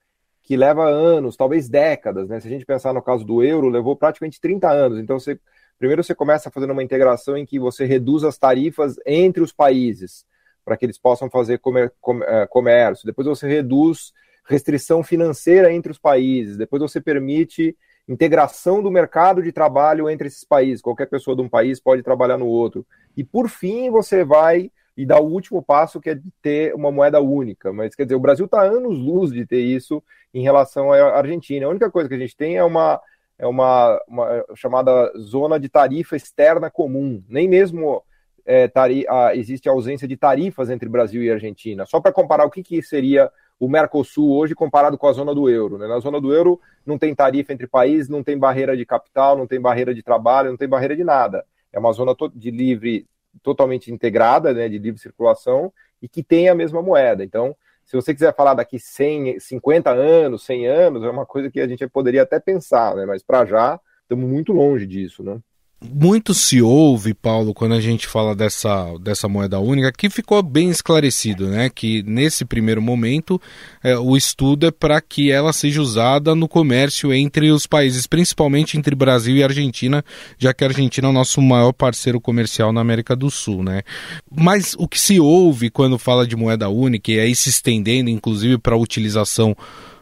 que 0.44 0.58
leva 0.58 0.86
anos, 0.86 1.36
talvez 1.36 1.70
décadas. 1.70 2.30
Né? 2.30 2.40
Se 2.40 2.48
a 2.48 2.52
gente 2.52 2.66
pensar 2.66 2.94
no 2.94 3.02
caso 3.02 3.24
do 3.24 3.44
euro, 3.44 3.70
levou 3.70 3.96
praticamente 3.96 4.40
30 4.40 4.70
anos. 4.70 5.00
Então, 5.00 5.20
você, 5.20 5.40
primeiro 5.78 6.04
você 6.04 6.16
começa 6.16 6.50
fazendo 6.50 6.72
uma 6.72 6.84
integração 6.84 7.38
em 7.38 7.46
que 7.46 7.60
você 7.60 7.86
reduz 7.86 8.24
as 8.24 8.38
tarifas 8.38 8.96
entre 9.06 9.44
os 9.44 9.52
países 9.52 10.26
para 10.64 10.78
que 10.78 10.86
eles 10.86 10.98
possam 10.98 11.30
fazer 11.30 11.60
comer, 11.60 11.92
é, 12.28 12.48
comércio. 12.48 13.06
Depois 13.06 13.28
você 13.28 13.48
reduz 13.48 14.14
restrição 14.46 15.04
financeira 15.04 15.72
entre 15.72 15.92
os 15.92 15.98
países. 15.98 16.58
Depois 16.58 16.82
você 16.82 17.00
permite 17.00 17.76
integração 18.08 18.82
do 18.82 18.92
mercado 18.92 19.42
de 19.42 19.52
trabalho 19.52 20.10
entre 20.10 20.28
esses 20.28 20.44
países. 20.44 20.82
Qualquer 20.82 21.08
pessoa 21.08 21.36
de 21.36 21.42
um 21.42 21.50
país 21.50 21.80
pode 21.80 22.04
trabalhar 22.04 22.38
no 22.38 22.48
outro. 22.48 22.86
E 23.16 23.24
por 23.24 23.50
fim, 23.50 23.90
você 23.90 24.24
vai 24.24 24.72
e 24.96 25.06
dá 25.06 25.20
o 25.20 25.32
último 25.32 25.62
passo, 25.64 26.02
que 26.02 26.10
é 26.10 26.16
de 26.16 26.30
ter 26.42 26.76
uma 26.76 26.92
moeda 26.92 27.22
única. 27.22 27.72
Mas 27.72 27.96
quer 27.96 28.04
dizer, 28.04 28.16
o 28.16 28.20
Brasil 28.20 28.46
está 28.46 28.62
anos-luz 28.62 29.32
de 29.32 29.46
ter 29.46 29.62
isso 29.62 30.04
em 30.34 30.44
relação 30.44 30.92
à 30.92 31.18
Argentina. 31.18 31.66
A 31.66 31.70
única 31.70 31.90
coisa 31.90 32.10
que 32.10 32.16
a 32.16 32.20
gente 32.20 32.36
tem 32.36 32.58
é 32.58 32.64
uma, 32.64 33.00
é 33.40 33.48
uma, 33.48 34.02
uma 34.08 34.46
chamada 34.56 35.12
zona 35.18 35.60
de 35.60 35.70
tarifa 35.70 36.16
externa 36.16 36.70
comum. 36.70 37.24
Nem 37.28 37.48
mesmo 37.48 38.04
é, 38.46 38.68
tari, 38.68 39.06
a, 39.08 39.36
existe 39.36 39.70
ausência 39.70 40.08
de 40.08 40.18
tarifas 40.18 40.70
entre 40.70 40.90
Brasil 40.90 41.24
e 41.24 41.32
Argentina. 41.32 41.86
Só 41.86 42.00
para 42.00 42.12
comparar 42.12 42.46
o 42.46 42.50
que, 42.50 42.64
que 42.64 42.82
seria 42.82 43.32
o 43.60 43.70
Mercosul 43.70 44.36
hoje 44.36 44.56
comparado 44.56 44.98
com 44.98 45.08
a 45.08 45.14
zona 45.14 45.36
do 45.36 45.48
euro. 45.50 45.78
Né? 45.78 45.88
Na 45.88 46.00
zona 46.00 46.20
do 46.20 46.34
euro 46.34 46.60
não 46.86 46.98
tem 46.98 47.14
tarifa 47.14 47.54
entre 47.54 47.68
países, 47.68 48.10
não 48.10 48.24
tem 48.24 48.38
barreira 48.38 48.76
de 48.76 48.86
capital, 48.86 49.38
não 49.38 49.46
tem 49.46 49.62
barreira 49.62 49.94
de 49.94 50.02
trabalho, 50.02 50.50
não 50.50 50.58
tem 50.58 50.68
barreira 50.68 50.96
de 50.96 51.04
nada. 51.04 51.46
É 51.72 51.78
uma 51.78 51.94
zona 51.94 52.16
de 52.34 52.50
livre, 52.50 53.08
totalmente 53.44 53.92
integrada, 53.92 54.54
né, 54.54 54.68
de 54.68 54.78
livre 54.80 55.00
circulação 55.00 55.72
e 56.02 56.08
que 56.10 56.24
tem 56.24 56.50
a 56.50 56.56
mesma 56.56 56.82
moeda. 56.82 57.24
Então, 57.24 57.56
se 57.86 57.96
você 57.96 58.14
quiser 58.14 58.36
falar 58.36 58.56
daqui 58.56 58.80
100, 58.80 59.40
50 59.40 59.92
anos, 59.92 60.44
100 60.44 60.68
anos, 60.68 61.04
é 61.04 61.10
uma 61.10 61.26
coisa 61.26 61.52
que 61.52 61.60
a 61.60 61.68
gente 61.68 61.88
poderia 61.88 62.24
até 62.24 62.40
pensar, 62.40 62.96
né? 62.96 63.06
mas 63.06 63.22
para 63.22 63.46
já 63.46 63.80
estamos 64.02 64.28
muito 64.28 64.52
longe 64.52 64.88
disso. 64.88 65.24
Né? 65.24 65.40
Muito 65.84 66.34
se 66.34 66.62
ouve, 66.62 67.14
Paulo, 67.14 67.56
quando 67.56 67.74
a 67.74 67.82
gente 67.82 68.06
fala 68.06 68.36
dessa, 68.36 68.96
dessa 69.00 69.28
moeda 69.28 69.60
única, 69.60 69.92
que 69.92 70.12
ficou 70.12 70.42
bem 70.44 70.70
esclarecido, 70.70 71.48
né? 71.48 71.70
Que 71.70 72.04
nesse 72.04 72.46
primeiro 72.46 72.82
momento 72.82 73.42
é, 73.84 73.98
o 73.98 74.16
estudo 74.16 74.68
é 74.68 74.72
para 74.72 75.02
que 75.02 75.32
ela 75.32 75.52
seja 75.52 75.82
usada 75.82 76.36
no 76.36 76.48
comércio 76.48 77.12
entre 77.12 77.52
os 77.52 77.66
países, 77.66 78.06
principalmente 78.06 78.78
entre 78.78 78.96
Brasil 78.96 79.36
e 79.36 79.44
Argentina, 79.44 80.06
já 80.38 80.54
que 80.54 80.64
a 80.64 80.68
Argentina 80.68 81.08
é 81.08 81.10
o 81.10 81.14
nosso 81.14 81.42
maior 81.42 81.72
parceiro 81.72 82.22
comercial 82.22 82.72
na 82.72 82.82
América 82.82 83.16
do 83.16 83.32
Sul, 83.32 83.64
né? 83.64 83.82
Mas 84.30 84.76
o 84.78 84.88
que 84.88 85.00
se 85.00 85.20
ouve 85.20 85.72
quando 85.72 85.98
fala 85.98 86.28
de 86.28 86.36
moeda 86.36 86.70
única, 86.70 87.12
e 87.12 87.20
aí 87.20 87.36
se 87.36 87.50
estendendo 87.50 88.10
inclusive 88.10 88.60
para 88.60 88.76
a 88.76 88.80
utilização 88.80 89.56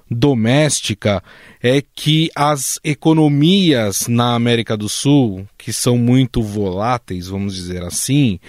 doméstica 0.09 1.21
é 1.61 1.81
que 1.81 2.29
as 2.35 2.79
economias 2.83 4.07
na 4.07 4.33
América 4.33 4.75
do 4.75 4.89
Sul, 4.89 5.45
que 5.57 5.71
são 5.71 5.97
muito 5.97 6.41
voláteis, 6.41 7.27
vamos 7.27 7.53
dizer 7.53 7.83
assim, 7.83 8.39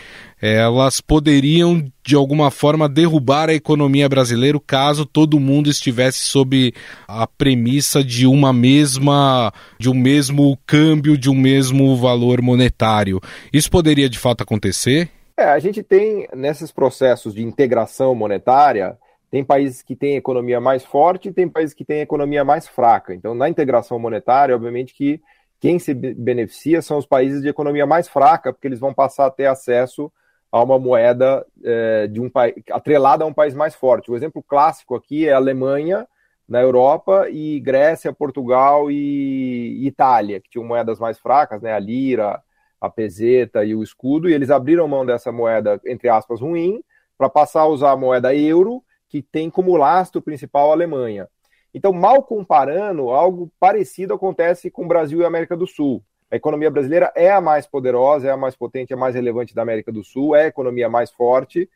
elas 0.41 1.01
poderiam 1.01 1.91
de 2.03 2.15
alguma 2.15 2.51
forma 2.51 2.89
derrubar 2.89 3.51
a 3.51 3.55
economia 3.55 4.09
brasileira 4.09 4.59
caso 4.67 5.05
todo 5.05 5.39
mundo 5.39 5.69
estivesse 5.69 6.21
sob 6.21 6.73
a 7.07 7.27
premissa 7.27 8.03
de 8.03 8.27
uma 8.27 8.53
mesma 8.53 9.53
de 9.79 9.91
um 9.91 9.95
mesmo 9.95 10.59
câmbio, 10.67 11.19
de 11.19 11.29
um 11.29 11.35
mesmo 11.35 11.97
valor 11.97 12.41
monetário. 12.41 13.21
Isso 13.53 13.71
poderia 13.71 14.09
de 14.09 14.19
fato 14.19 14.43
acontecer? 14.43 15.11
É, 15.37 15.45
a 15.45 15.59
gente 15.59 15.83
tem 15.83 16.29
nesses 16.35 16.71
processos 16.71 17.35
de 17.35 17.43
integração 17.43 18.15
monetária 18.15 18.97
tem 19.31 19.45
países 19.45 19.81
que 19.81 19.95
têm 19.95 20.17
economia 20.17 20.61
mais 20.61 20.85
forte 20.85 21.29
e 21.29 21.33
tem 21.33 21.49
países 21.49 21.73
que 21.73 21.85
têm 21.85 22.01
economia 22.01 22.45
mais 22.45 22.67
fraca. 22.67 23.15
Então, 23.15 23.35
na 23.35 23.49
integração 23.49 23.99
monetária, 23.99 24.55
obviamente 24.55 24.93
que 24.93 25.21
quem 25.61 25.79
se 25.79 25.95
beneficia 25.95 26.83
são 26.83 26.99
os 26.99 27.07
países 27.07 27.43
de 27.43 27.49
economia 27.49 27.87
mais 27.87 28.09
fraca, 28.09 28.53
porque 28.53 28.67
eles 28.67 28.81
vão 28.81 28.93
passar 28.93 29.27
a 29.27 29.31
ter 29.31 29.47
acesso 29.47 30.11
a 30.51 30.63
uma 30.63 30.79
moeda 30.79 31.47
é, 31.63 32.09
de 32.09 32.21
um 32.21 32.29
país 32.29 32.55
atrelada 32.71 33.23
a 33.23 33.27
um 33.27 33.33
país 33.33 33.55
mais 33.55 33.75
forte. 33.75 34.11
O 34.11 34.17
exemplo 34.17 34.43
clássico 34.43 34.97
aqui 34.97 35.29
é 35.29 35.33
a 35.33 35.37
Alemanha 35.37 36.09
na 36.49 36.61
Europa 36.61 37.29
e 37.31 37.61
Grécia, 37.61 38.13
Portugal 38.13 38.91
e 38.91 39.87
Itália, 39.87 40.41
que 40.41 40.51
tinham 40.51 40.67
moedas 40.67 40.99
mais 40.99 41.19
fracas, 41.19 41.63
né, 41.63 41.73
a 41.73 41.79
lira, 41.79 42.43
a 42.81 42.91
peseta 42.91 43.65
e 43.65 43.75
o 43.75 43.83
escudo, 43.83 44.29
e 44.29 44.33
eles 44.33 44.51
abriram 44.51 44.89
mão 44.89 45.07
dessa 45.07 45.31
moeda 45.31 45.81
entre 45.87 46.09
aspas 46.09 46.41
ruim 46.41 46.83
para 47.17 47.29
passar 47.29 47.61
a 47.61 47.69
usar 47.69 47.93
a 47.93 47.97
moeda 47.97 48.35
euro 48.35 48.83
que 49.11 49.21
tem 49.21 49.51
como 49.51 49.77
lastro 49.77 50.23
principal 50.23 50.71
a 50.71 50.73
Alemanha. 50.73 51.29
Então, 51.75 51.93
mal 51.93 52.23
comparando, 52.23 53.11
algo 53.11 53.51
parecido 53.59 54.15
acontece 54.15 54.71
com 54.71 54.85
o 54.85 54.89
Brasil 54.89 55.21
e 55.21 55.25
a 55.25 55.27
América 55.27 55.57
do 55.57 55.67
Sul. 55.67 56.03
A 56.31 56.37
economia 56.37 56.71
brasileira 56.71 57.13
é 57.17 57.29
a 57.31 57.41
mais 57.41 57.67
poderosa, 57.67 58.29
é 58.29 58.31
a 58.31 58.37
mais 58.37 58.55
potente, 58.55 58.93
é 58.93 58.97
a 58.97 58.99
mais 58.99 59.17
relevante 59.17 59.53
da 59.53 59.63
América 59.63 59.91
do 59.91 60.05
Sul, 60.05 60.37
é 60.37 60.45
a 60.45 60.47
economia 60.47 60.89
mais 60.89 61.11
forte. 61.11 61.69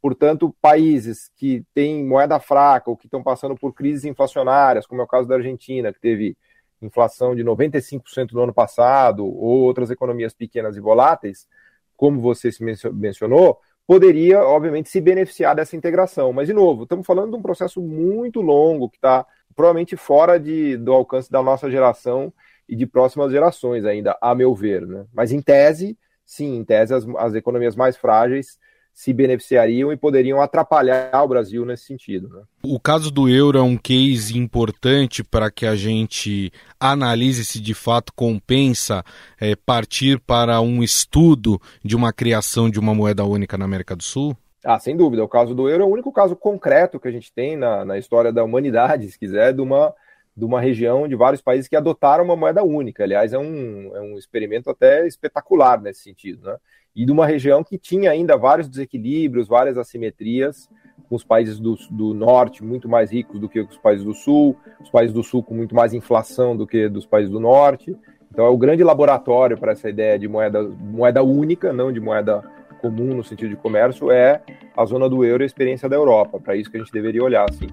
Portanto, 0.00 0.54
países 0.62 1.28
que 1.34 1.64
têm 1.74 2.04
moeda 2.04 2.38
fraca 2.38 2.88
ou 2.88 2.96
que 2.96 3.06
estão 3.06 3.20
passando 3.20 3.56
por 3.56 3.72
crises 3.72 4.04
inflacionárias, 4.04 4.86
como 4.86 5.00
é 5.00 5.04
o 5.04 5.08
caso 5.08 5.28
da 5.28 5.34
Argentina, 5.34 5.92
que 5.92 6.00
teve 6.00 6.36
inflação 6.80 7.34
de 7.34 7.42
95% 7.42 8.32
no 8.32 8.42
ano 8.42 8.54
passado, 8.54 9.26
ou 9.26 9.62
outras 9.62 9.90
economias 9.90 10.32
pequenas 10.32 10.76
e 10.76 10.80
voláteis, 10.80 11.48
como 11.96 12.20
você 12.20 12.50
mencionou, 12.92 13.58
poderia, 13.86 14.40
obviamente, 14.40 14.88
se 14.88 15.00
beneficiar 15.00 15.54
dessa 15.54 15.76
integração. 15.76 16.32
Mas, 16.32 16.48
de 16.48 16.54
novo, 16.54 16.82
estamos 16.82 17.06
falando 17.06 17.30
de 17.30 17.36
um 17.36 17.42
processo 17.42 17.80
muito 17.80 18.40
longo, 18.40 18.90
que 18.90 18.96
está 18.96 19.24
provavelmente 19.54 19.96
fora 19.96 20.38
de, 20.38 20.76
do 20.76 20.92
alcance 20.92 21.30
da 21.30 21.42
nossa 21.42 21.70
geração 21.70 22.32
e 22.68 22.74
de 22.74 22.86
próximas 22.86 23.30
gerações 23.30 23.84
ainda, 23.84 24.16
a 24.20 24.34
meu 24.34 24.54
ver. 24.54 24.86
Né? 24.86 25.06
Mas, 25.14 25.32
em 25.32 25.40
tese, 25.40 25.96
sim, 26.24 26.56
em 26.56 26.64
tese, 26.64 26.92
as, 26.94 27.06
as 27.16 27.34
economias 27.34 27.76
mais 27.76 27.96
frágeis 27.96 28.58
se 28.96 29.12
beneficiariam 29.12 29.92
e 29.92 29.96
poderiam 29.96 30.40
atrapalhar 30.40 31.22
o 31.22 31.28
Brasil 31.28 31.66
nesse 31.66 31.84
sentido. 31.84 32.30
Né? 32.30 32.40
O 32.62 32.80
caso 32.80 33.10
do 33.10 33.28
euro 33.28 33.58
é 33.58 33.62
um 33.62 33.76
case 33.76 34.38
importante 34.38 35.22
para 35.22 35.50
que 35.50 35.66
a 35.66 35.76
gente 35.76 36.50
analise 36.80 37.44
se 37.44 37.60
de 37.60 37.74
fato 37.74 38.10
compensa 38.16 39.04
é, 39.38 39.54
partir 39.54 40.18
para 40.18 40.62
um 40.62 40.82
estudo 40.82 41.60
de 41.84 41.94
uma 41.94 42.10
criação 42.10 42.70
de 42.70 42.80
uma 42.80 42.94
moeda 42.94 43.22
única 43.22 43.58
na 43.58 43.66
América 43.66 43.94
do 43.94 44.02
Sul? 44.02 44.34
Ah, 44.64 44.78
sem 44.78 44.96
dúvida. 44.96 45.22
O 45.22 45.28
caso 45.28 45.54
do 45.54 45.68
euro 45.68 45.82
é 45.84 45.86
o 45.86 45.90
único 45.90 46.10
caso 46.10 46.34
concreto 46.34 46.98
que 46.98 47.06
a 47.06 47.12
gente 47.12 47.30
tem 47.30 47.54
na, 47.54 47.84
na 47.84 47.98
história 47.98 48.32
da 48.32 48.42
humanidade, 48.42 49.10
se 49.10 49.18
quiser, 49.18 49.52
de 49.52 49.60
uma, 49.60 49.92
de 50.36 50.44
uma 50.44 50.60
região 50.60 51.08
de 51.08 51.14
vários 51.14 51.40
países 51.40 51.68
que 51.68 51.76
adotaram 51.76 52.24
uma 52.24 52.36
moeda 52.36 52.62
única. 52.62 53.04
Aliás, 53.04 53.32
é 53.32 53.38
um, 53.38 53.96
é 53.96 54.00
um 54.00 54.18
experimento 54.18 54.68
até 54.68 55.06
espetacular 55.06 55.80
nesse 55.80 56.02
sentido. 56.02 56.46
Né? 56.46 56.56
e 56.96 57.04
de 57.04 57.12
uma 57.12 57.26
região 57.26 57.62
que 57.62 57.76
tinha 57.76 58.10
ainda 58.10 58.38
vários 58.38 58.66
desequilíbrios, 58.66 59.46
várias 59.46 59.76
assimetrias, 59.76 60.66
com 61.10 61.14
os 61.14 61.22
países 61.22 61.60
do, 61.60 61.76
do, 61.90 62.14
norte 62.14 62.64
muito 62.64 62.88
mais 62.88 63.12
ricos 63.12 63.38
do 63.38 63.48
que 63.50 63.60
os 63.60 63.76
países 63.76 64.02
do 64.02 64.14
sul, 64.14 64.56
os 64.80 64.88
países 64.88 65.12
do 65.12 65.22
sul 65.22 65.42
com 65.42 65.54
muito 65.54 65.74
mais 65.74 65.92
inflação 65.92 66.56
do 66.56 66.66
que 66.66 66.88
dos 66.88 67.04
países 67.04 67.30
do 67.30 67.38
norte. 67.38 67.94
Então 68.32 68.46
é 68.46 68.48
o 68.48 68.56
grande 68.56 68.82
laboratório 68.82 69.58
para 69.58 69.72
essa 69.72 69.90
ideia 69.90 70.18
de 70.18 70.26
moeda, 70.26 70.62
moeda 70.62 71.22
única, 71.22 71.70
não 71.70 71.92
de 71.92 72.00
moeda 72.00 72.42
comum 72.80 73.14
no 73.14 73.22
sentido 73.22 73.50
de 73.50 73.56
comércio, 73.56 74.10
é 74.10 74.40
a 74.74 74.84
zona 74.86 75.08
do 75.08 75.22
euro 75.22 75.42
e 75.42 75.44
a 75.44 75.46
experiência 75.46 75.88
da 75.88 75.96
Europa. 75.96 76.40
Para 76.40 76.56
isso 76.56 76.70
que 76.70 76.78
a 76.78 76.80
gente 76.80 76.92
deveria 76.92 77.22
olhar 77.22 77.46
assim. 77.48 77.68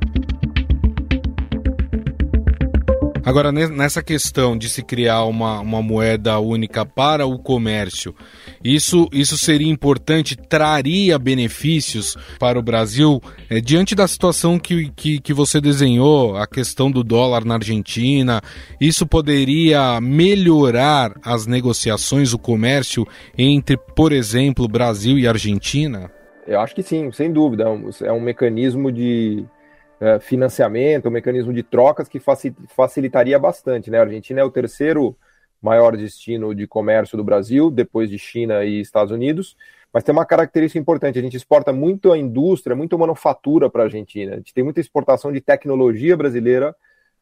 Agora, 3.25 3.53
nessa 3.53 4.03
questão 4.03 4.57
de 4.57 4.67
se 4.67 4.83
criar 4.83 5.23
uma, 5.23 5.61
uma 5.61 5.81
moeda 5.81 6.37
única 6.39 6.85
para 6.85 7.25
o 7.25 7.39
comércio, 7.39 8.13
isso, 8.61 9.07
isso 9.13 9.37
seria 9.37 9.71
importante, 9.71 10.35
traria 10.35 11.17
benefícios 11.17 12.17
para 12.37 12.59
o 12.59 12.61
Brasil, 12.61 13.21
é, 13.49 13.61
diante 13.61 13.95
da 13.95 14.05
situação 14.09 14.59
que, 14.59 14.91
que, 14.91 15.21
que 15.21 15.33
você 15.33 15.61
desenhou, 15.61 16.35
a 16.35 16.45
questão 16.45 16.91
do 16.91 17.01
dólar 17.01 17.45
na 17.45 17.55
Argentina, 17.55 18.41
isso 18.79 19.07
poderia 19.07 20.01
melhorar 20.01 21.13
as 21.23 21.47
negociações, 21.47 22.33
o 22.33 22.37
comércio 22.37 23.07
entre, 23.37 23.77
por 23.77 24.11
exemplo, 24.11 24.67
Brasil 24.67 25.17
e 25.17 25.25
Argentina? 25.25 26.11
Eu 26.45 26.59
acho 26.59 26.75
que 26.75 26.83
sim, 26.83 27.09
sem 27.13 27.31
dúvida. 27.31 27.63
É 27.63 27.69
um, 27.69 27.89
é 28.01 28.11
um 28.11 28.19
mecanismo 28.19 28.91
de 28.91 29.45
é, 30.03 30.19
financiamento, 30.19 31.07
um 31.07 31.11
mecanismo 31.11 31.53
de 31.53 31.63
trocas 31.63 32.09
que 32.09 32.19
facilitaria 32.67 33.39
bastante. 33.39 33.89
Né? 33.89 33.97
A 33.97 34.01
Argentina 34.01 34.41
é 34.41 34.43
o 34.43 34.51
terceiro 34.51 35.15
maior 35.61 35.95
destino 35.95 36.53
de 36.53 36.67
comércio 36.67 37.17
do 37.17 37.23
Brasil, 37.23 37.71
depois 37.71 38.09
de 38.09 38.19
China 38.19 38.65
e 38.65 38.81
Estados 38.81 39.13
Unidos, 39.13 39.55
mas 39.93 40.03
tem 40.03 40.11
uma 40.11 40.25
característica 40.25 40.77
importante: 40.77 41.17
a 41.17 41.21
gente 41.21 41.37
exporta 41.37 41.71
muito 41.71 42.11
a 42.11 42.17
indústria, 42.17 42.75
muito 42.75 42.99
manufatura 42.99 43.69
para 43.69 43.83
a 43.83 43.85
Argentina. 43.85 44.33
A 44.33 44.35
gente 44.37 44.53
tem 44.53 44.61
muita 44.61 44.81
exportação 44.81 45.31
de 45.31 45.39
tecnologia 45.39 46.17
brasileira 46.17 46.75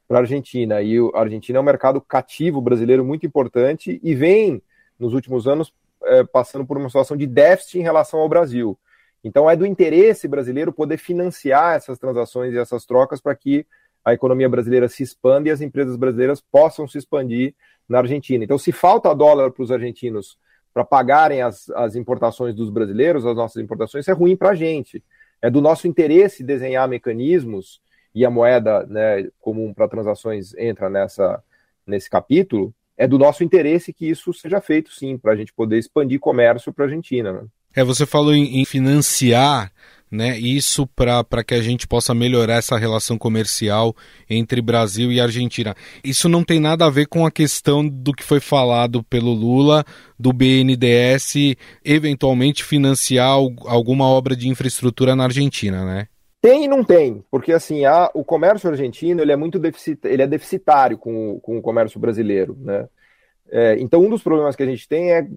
para 0.08 0.18
a 0.18 0.22
Argentina, 0.22 0.82
e 0.82 0.98
a 1.14 1.20
Argentina 1.20 1.60
é 1.60 1.62
um 1.62 1.66
mercado 1.66 2.02
cativo 2.02 2.60
brasileiro 2.60 3.06
muito 3.06 3.28
importante 3.28 4.00
e 4.04 4.16
vem, 4.16 4.60
nos 5.00 5.14
últimos 5.14 5.48
anos, 5.48 5.72
é, 6.04 6.24
passando 6.24 6.66
por 6.66 6.78
uma 6.78 6.90
situação 6.90 7.16
de 7.16 7.28
déficit 7.28 7.78
em 7.78 7.84
relação 7.84 8.20
ao 8.20 8.28
Brasil. 8.28 8.76
Então 9.24 9.50
é 9.50 9.56
do 9.56 9.66
interesse 9.66 10.28
brasileiro 10.28 10.74
poder 10.74 10.98
financiar 10.98 11.76
essas 11.76 12.00
transações 12.00 12.54
e 12.54 12.58
essas 12.58 12.86
trocas 12.86 13.22
para 13.22 13.36
que 13.36 13.66
a 14.04 14.14
economia 14.14 14.50
brasileira 14.50 14.88
se 14.88 15.04
expanda 15.04 15.48
e 15.48 15.52
as 15.52 15.62
empresas 15.62 15.96
brasileiras 15.96 16.42
possam 16.42 16.88
se 16.88 16.98
expandir 16.98 17.54
na 17.88 18.00
Argentina. 18.00 18.44
Então, 18.44 18.58
se 18.58 18.72
falta 18.72 19.14
dólar 19.14 19.52
para 19.52 19.64
os 19.64 19.72
argentinos 19.72 20.38
para 20.74 20.84
pagarem 20.84 21.42
as, 21.42 21.70
as 21.72 21.96
importações 21.96 22.56
dos 22.56 22.70
brasileiros, 22.70 23.26
as 23.26 23.36
nossas 23.36 23.62
importações, 23.62 24.04
isso 24.04 24.12
é 24.12 24.14
ruim 24.14 24.36
para 24.36 24.52
a 24.52 24.56
gente. 24.56 25.04
É 25.42 25.50
do 25.50 25.62
nosso 25.62 25.88
interesse 25.88 26.44
desenhar 26.44 26.88
mecanismos 26.88 27.82
e 28.16 28.26
a 28.26 28.30
moeda 28.30 28.86
né, 28.88 29.30
comum 29.40 29.74
para 29.74 29.88
transações 29.88 30.56
entra 30.56 30.90
nessa, 30.90 31.44
nesse 31.86 32.10
capítulo, 32.10 32.74
é 32.98 33.08
do 33.08 33.18
nosso 33.18 33.44
interesse 33.44 33.94
que 33.94 34.10
isso 34.10 34.34
seja 34.34 34.62
feito, 34.62 34.92
sim, 34.92 35.18
para 35.18 35.34
a 35.34 35.36
gente 35.36 35.54
poder 35.54 35.78
expandir 35.78 36.20
comércio 36.20 36.72
para 36.74 36.86
a 36.86 36.88
Argentina. 36.88 37.34
Né? 37.34 37.46
É, 37.76 37.84
você 37.84 38.06
falou 38.06 38.34
em, 38.34 38.60
em 38.60 38.66
financiar 38.66 39.72
né, 40.12 40.38
isso 40.38 40.86
para 40.86 41.44
que 41.44 41.54
a 41.54 41.62
gente 41.62 41.88
possa 41.88 42.14
melhorar 42.14 42.56
essa 42.56 42.78
relação 42.78 43.18
comercial 43.18 43.96
entre 44.30 44.62
Brasil 44.62 45.10
e 45.10 45.22
Argentina. 45.22 45.74
Isso 46.04 46.28
não 46.28 46.44
tem 46.44 46.60
nada 46.60 46.86
a 46.86 46.90
ver 46.90 47.08
com 47.08 47.26
a 47.26 47.32
questão 47.32 47.88
do 47.88 48.12
que 48.12 48.24
foi 48.24 48.42
falado 48.42 49.02
pelo 49.04 49.32
Lula, 49.32 49.86
do 50.20 50.34
BNDES 50.34 51.56
eventualmente 51.84 52.64
financiar 52.64 53.30
alguma 53.66 54.06
obra 54.06 54.36
de 54.36 54.50
infraestrutura 54.50 55.16
na 55.16 55.24
Argentina, 55.24 55.86
né? 55.86 56.08
Tem 56.42 56.66
e 56.66 56.68
não 56.68 56.84
tem, 56.84 57.24
porque 57.30 57.54
assim, 57.54 57.86
a, 57.86 58.10
o 58.16 58.26
comércio 58.26 58.68
argentino 58.68 59.22
ele 59.22 59.32
é 59.32 59.36
muito 59.36 59.60
deficit, 59.60 60.00
ele 60.06 60.24
é 60.24 60.28
deficitário 60.28 60.98
com, 60.98 61.40
com 61.40 61.60
o 61.60 61.62
comércio 61.62 62.00
brasileiro, 62.00 62.58
né? 62.60 62.88
É, 63.50 63.76
então 63.80 64.02
um 64.02 64.10
dos 64.10 64.24
problemas 64.24 64.56
que 64.56 64.64
a 64.64 64.66
gente 64.66 64.88
tem 64.88 65.12
é 65.12 65.28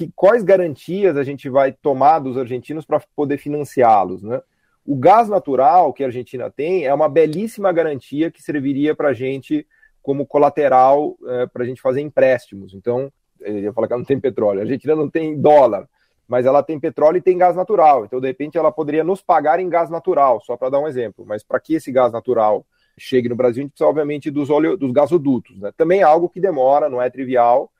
que 0.00 0.10
quais 0.16 0.42
garantias 0.42 1.14
a 1.18 1.22
gente 1.22 1.50
vai 1.50 1.72
tomar 1.72 2.20
dos 2.20 2.38
argentinos 2.38 2.86
para 2.86 3.02
poder 3.14 3.36
financiá-los, 3.36 4.22
né? 4.22 4.40
O 4.86 4.96
gás 4.96 5.28
natural 5.28 5.92
que 5.92 6.02
a 6.02 6.06
Argentina 6.06 6.50
tem 6.50 6.86
é 6.86 6.94
uma 6.94 7.06
belíssima 7.06 7.70
garantia 7.70 8.30
que 8.30 8.42
serviria 8.42 8.94
para 8.94 9.08
a 9.08 9.12
gente 9.12 9.66
como 10.02 10.24
colateral 10.24 11.18
é, 11.26 11.46
para 11.46 11.64
a 11.64 11.66
gente 11.66 11.82
fazer 11.82 12.00
empréstimos. 12.00 12.72
Então, 12.72 13.12
eu 13.40 13.58
ia 13.58 13.72
falar 13.74 13.88
que 13.88 13.92
ela 13.92 14.00
não 14.00 14.06
tem 14.06 14.18
petróleo, 14.18 14.60
a 14.60 14.62
Argentina 14.62 14.96
não 14.96 15.10
tem 15.10 15.38
dólar, 15.38 15.86
mas 16.26 16.46
ela 16.46 16.62
tem 16.62 16.80
petróleo 16.80 17.18
e 17.18 17.22
tem 17.22 17.36
gás 17.36 17.54
natural. 17.54 18.06
Então, 18.06 18.22
de 18.22 18.26
repente, 18.26 18.56
ela 18.56 18.72
poderia 18.72 19.04
nos 19.04 19.20
pagar 19.20 19.60
em 19.60 19.68
gás 19.68 19.90
natural, 19.90 20.40
só 20.40 20.56
para 20.56 20.70
dar 20.70 20.80
um 20.80 20.88
exemplo. 20.88 21.26
Mas 21.28 21.42
para 21.42 21.60
que 21.60 21.74
esse 21.74 21.92
gás 21.92 22.10
natural 22.10 22.64
chegue 22.96 23.28
no 23.28 23.36
Brasil, 23.36 23.60
a 23.60 23.64
gente 23.64 23.72
precisa, 23.72 23.90
obviamente, 23.90 24.30
dos, 24.30 24.48
óleo, 24.48 24.78
dos 24.78 24.92
gasodutos. 24.92 25.58
Né? 25.60 25.70
Também 25.76 26.00
é 26.00 26.04
algo 26.04 26.30
que 26.30 26.40
demora, 26.40 26.88
não 26.88 27.02
é 27.02 27.10
trivial, 27.10 27.70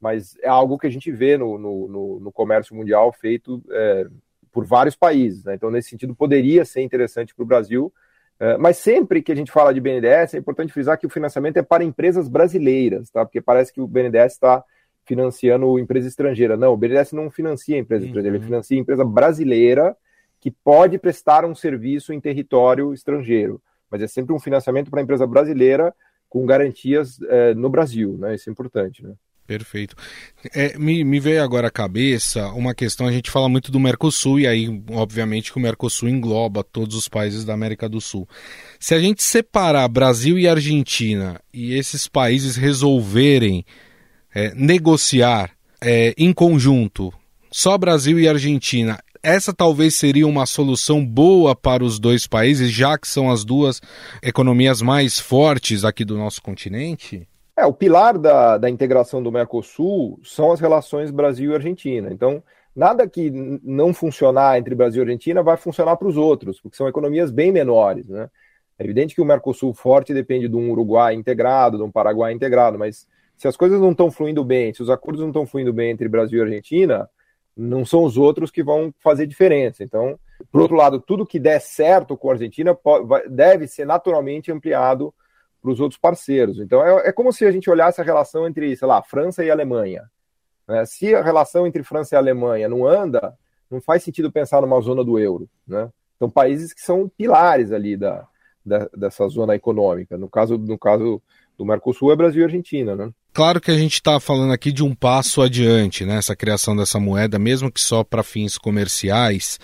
mas 0.00 0.36
é 0.42 0.48
algo 0.48 0.78
que 0.78 0.86
a 0.86 0.90
gente 0.90 1.10
vê 1.12 1.36
no, 1.36 1.58
no, 1.58 2.20
no 2.20 2.32
comércio 2.32 2.74
mundial 2.74 3.12
feito 3.12 3.62
é, 3.70 4.06
por 4.50 4.64
vários 4.64 4.96
países. 4.96 5.44
Né? 5.44 5.54
Então, 5.54 5.70
nesse 5.70 5.90
sentido, 5.90 6.14
poderia 6.14 6.64
ser 6.64 6.80
interessante 6.80 7.34
para 7.34 7.42
o 7.42 7.46
Brasil. 7.46 7.92
É, 8.38 8.56
mas 8.56 8.78
sempre 8.78 9.22
que 9.22 9.30
a 9.30 9.34
gente 9.34 9.52
fala 9.52 9.74
de 9.74 9.80
BNDES, 9.80 10.34
é 10.34 10.38
importante 10.38 10.72
frisar 10.72 10.98
que 10.98 11.06
o 11.06 11.10
financiamento 11.10 11.58
é 11.58 11.62
para 11.62 11.84
empresas 11.84 12.28
brasileiras, 12.28 13.10
tá? 13.10 13.24
porque 13.24 13.40
parece 13.40 13.72
que 13.72 13.80
o 13.80 13.86
BNDES 13.86 14.32
está 14.32 14.64
financiando 15.04 15.78
empresa 15.78 16.08
estrangeira. 16.08 16.56
Não, 16.56 16.72
o 16.72 16.76
BNDES 16.76 17.12
não 17.12 17.30
financia 17.30 17.76
empresa 17.76 18.04
uhum. 18.04 18.08
estrangeira, 18.08 18.36
ele 18.36 18.44
financia 18.44 18.78
empresa 18.78 19.04
brasileira 19.04 19.94
que 20.40 20.50
pode 20.50 20.98
prestar 20.98 21.44
um 21.44 21.54
serviço 21.54 22.14
em 22.14 22.20
território 22.20 22.94
estrangeiro. 22.94 23.60
Mas 23.90 24.00
é 24.00 24.06
sempre 24.06 24.32
um 24.32 24.40
financiamento 24.40 24.90
para 24.90 25.00
a 25.00 25.02
empresa 25.02 25.26
brasileira 25.26 25.94
com 26.28 26.46
garantias 26.46 27.20
é, 27.22 27.54
no 27.54 27.68
Brasil, 27.68 28.16
né? 28.16 28.36
Isso 28.36 28.48
é 28.48 28.52
importante, 28.52 29.02
né? 29.02 29.14
Perfeito. 29.50 29.96
É, 30.54 30.78
me, 30.78 31.02
me 31.02 31.18
veio 31.18 31.42
agora 31.42 31.66
à 31.66 31.70
cabeça 31.72 32.46
uma 32.52 32.72
questão, 32.72 33.08
a 33.08 33.10
gente 33.10 33.32
fala 33.32 33.48
muito 33.48 33.72
do 33.72 33.80
Mercosul, 33.80 34.38
e 34.38 34.46
aí, 34.46 34.68
obviamente, 34.92 35.50
que 35.50 35.58
o 35.58 35.60
Mercosul 35.60 36.08
engloba 36.08 36.62
todos 36.62 36.94
os 36.94 37.08
países 37.08 37.44
da 37.44 37.52
América 37.52 37.88
do 37.88 38.00
Sul. 38.00 38.28
Se 38.78 38.94
a 38.94 39.00
gente 39.00 39.24
separar 39.24 39.88
Brasil 39.88 40.38
e 40.38 40.46
Argentina 40.46 41.40
e 41.52 41.74
esses 41.74 42.06
países 42.06 42.54
resolverem 42.54 43.64
é, 44.32 44.54
negociar 44.54 45.50
é, 45.80 46.14
em 46.16 46.32
conjunto, 46.32 47.12
só 47.50 47.76
Brasil 47.76 48.20
e 48.20 48.28
Argentina, 48.28 49.00
essa 49.20 49.52
talvez 49.52 49.96
seria 49.96 50.28
uma 50.28 50.46
solução 50.46 51.04
boa 51.04 51.56
para 51.56 51.82
os 51.82 51.98
dois 51.98 52.24
países, 52.24 52.70
já 52.70 52.96
que 52.96 53.08
são 53.08 53.32
as 53.32 53.44
duas 53.44 53.82
economias 54.22 54.80
mais 54.80 55.18
fortes 55.18 55.84
aqui 55.84 56.04
do 56.04 56.16
nosso 56.16 56.40
continente? 56.40 57.26
É, 57.60 57.66
o 57.66 57.74
pilar 57.74 58.16
da, 58.16 58.56
da 58.56 58.70
integração 58.70 59.22
do 59.22 59.30
Mercosul 59.30 60.18
são 60.24 60.50
as 60.50 60.60
relações 60.60 61.10
Brasil 61.10 61.52
e 61.52 61.54
Argentina. 61.54 62.10
Então, 62.10 62.42
nada 62.74 63.06
que 63.06 63.30
não 63.62 63.92
funcionar 63.92 64.58
entre 64.58 64.74
Brasil 64.74 65.02
e 65.02 65.04
Argentina 65.04 65.42
vai 65.42 65.58
funcionar 65.58 65.96
para 65.96 66.08
os 66.08 66.16
outros, 66.16 66.58
porque 66.58 66.78
são 66.78 66.88
economias 66.88 67.30
bem 67.30 67.52
menores. 67.52 68.08
Né? 68.08 68.30
É 68.78 68.84
evidente 68.84 69.14
que 69.14 69.20
o 69.20 69.26
Mercosul 69.26 69.74
forte 69.74 70.14
depende 70.14 70.48
de 70.48 70.56
um 70.56 70.70
Uruguai 70.70 71.14
integrado, 71.14 71.76
de 71.76 71.82
um 71.82 71.90
Paraguai 71.90 72.32
integrado, 72.32 72.78
mas 72.78 73.06
se 73.36 73.46
as 73.46 73.58
coisas 73.58 73.78
não 73.78 73.90
estão 73.90 74.10
fluindo 74.10 74.42
bem, 74.42 74.72
se 74.72 74.82
os 74.82 74.88
acordos 74.88 75.20
não 75.20 75.28
estão 75.28 75.44
fluindo 75.44 75.70
bem 75.70 75.90
entre 75.90 76.08
Brasil 76.08 76.38
e 76.38 76.42
Argentina, 76.42 77.10
não 77.54 77.84
são 77.84 78.04
os 78.04 78.16
outros 78.16 78.50
que 78.50 78.62
vão 78.62 78.90
fazer 79.00 79.26
diferença. 79.26 79.84
Então, 79.84 80.18
por 80.50 80.62
outro 80.62 80.76
lado, 80.76 80.98
tudo 80.98 81.26
que 81.26 81.38
der 81.38 81.60
certo 81.60 82.16
com 82.16 82.30
a 82.30 82.32
Argentina 82.32 82.74
deve 83.28 83.66
ser 83.66 83.84
naturalmente 83.84 84.50
ampliado 84.50 85.12
para 85.60 85.70
os 85.70 85.80
outros 85.80 86.00
parceiros. 86.00 86.58
Então 86.58 86.84
é, 86.84 87.08
é, 87.08 87.12
como 87.12 87.32
se 87.32 87.44
a 87.44 87.50
gente 87.50 87.70
olhasse 87.70 88.00
a 88.00 88.04
relação 88.04 88.46
entre, 88.46 88.74
sei 88.76 88.88
lá, 88.88 89.02
França 89.02 89.44
e 89.44 89.50
Alemanha. 89.50 90.04
Né? 90.66 90.84
Se 90.86 91.14
a 91.14 91.22
relação 91.22 91.66
entre 91.66 91.82
França 91.82 92.14
e 92.14 92.18
Alemanha 92.18 92.68
não 92.68 92.86
anda, 92.86 93.36
não 93.70 93.80
faz 93.80 94.02
sentido 94.02 94.32
pensar 94.32 94.60
numa 94.60 94.80
zona 94.80 95.04
do 95.04 95.18
euro. 95.18 95.48
Né? 95.66 95.88
São 96.18 96.30
países 96.30 96.72
que 96.72 96.80
são 96.80 97.08
pilares 97.08 97.72
ali 97.72 97.96
da, 97.96 98.26
da, 98.64 98.88
dessa 98.96 99.26
zona 99.28 99.54
econômica. 99.54 100.16
No 100.16 100.28
caso, 100.28 100.58
no 100.58 100.78
caso 100.78 101.22
do 101.58 101.64
Mercosul 101.64 102.12
é 102.12 102.16
Brasil 102.16 102.40
e 102.40 102.44
Argentina, 102.44 102.96
né? 102.96 103.10
Claro 103.32 103.60
que 103.60 103.70
a 103.70 103.76
gente 103.76 103.94
está 103.94 104.18
falando 104.18 104.52
aqui 104.52 104.72
de 104.72 104.82
um 104.82 104.94
passo 104.94 105.40
adiante, 105.40 106.04
né? 106.04 106.16
Essa 106.16 106.34
criação 106.34 106.74
dessa 106.74 106.98
moeda, 106.98 107.38
mesmo 107.38 107.70
que 107.70 107.80
só 107.80 108.02
para 108.02 108.22
fins 108.22 108.58
comerciais, 108.58 109.58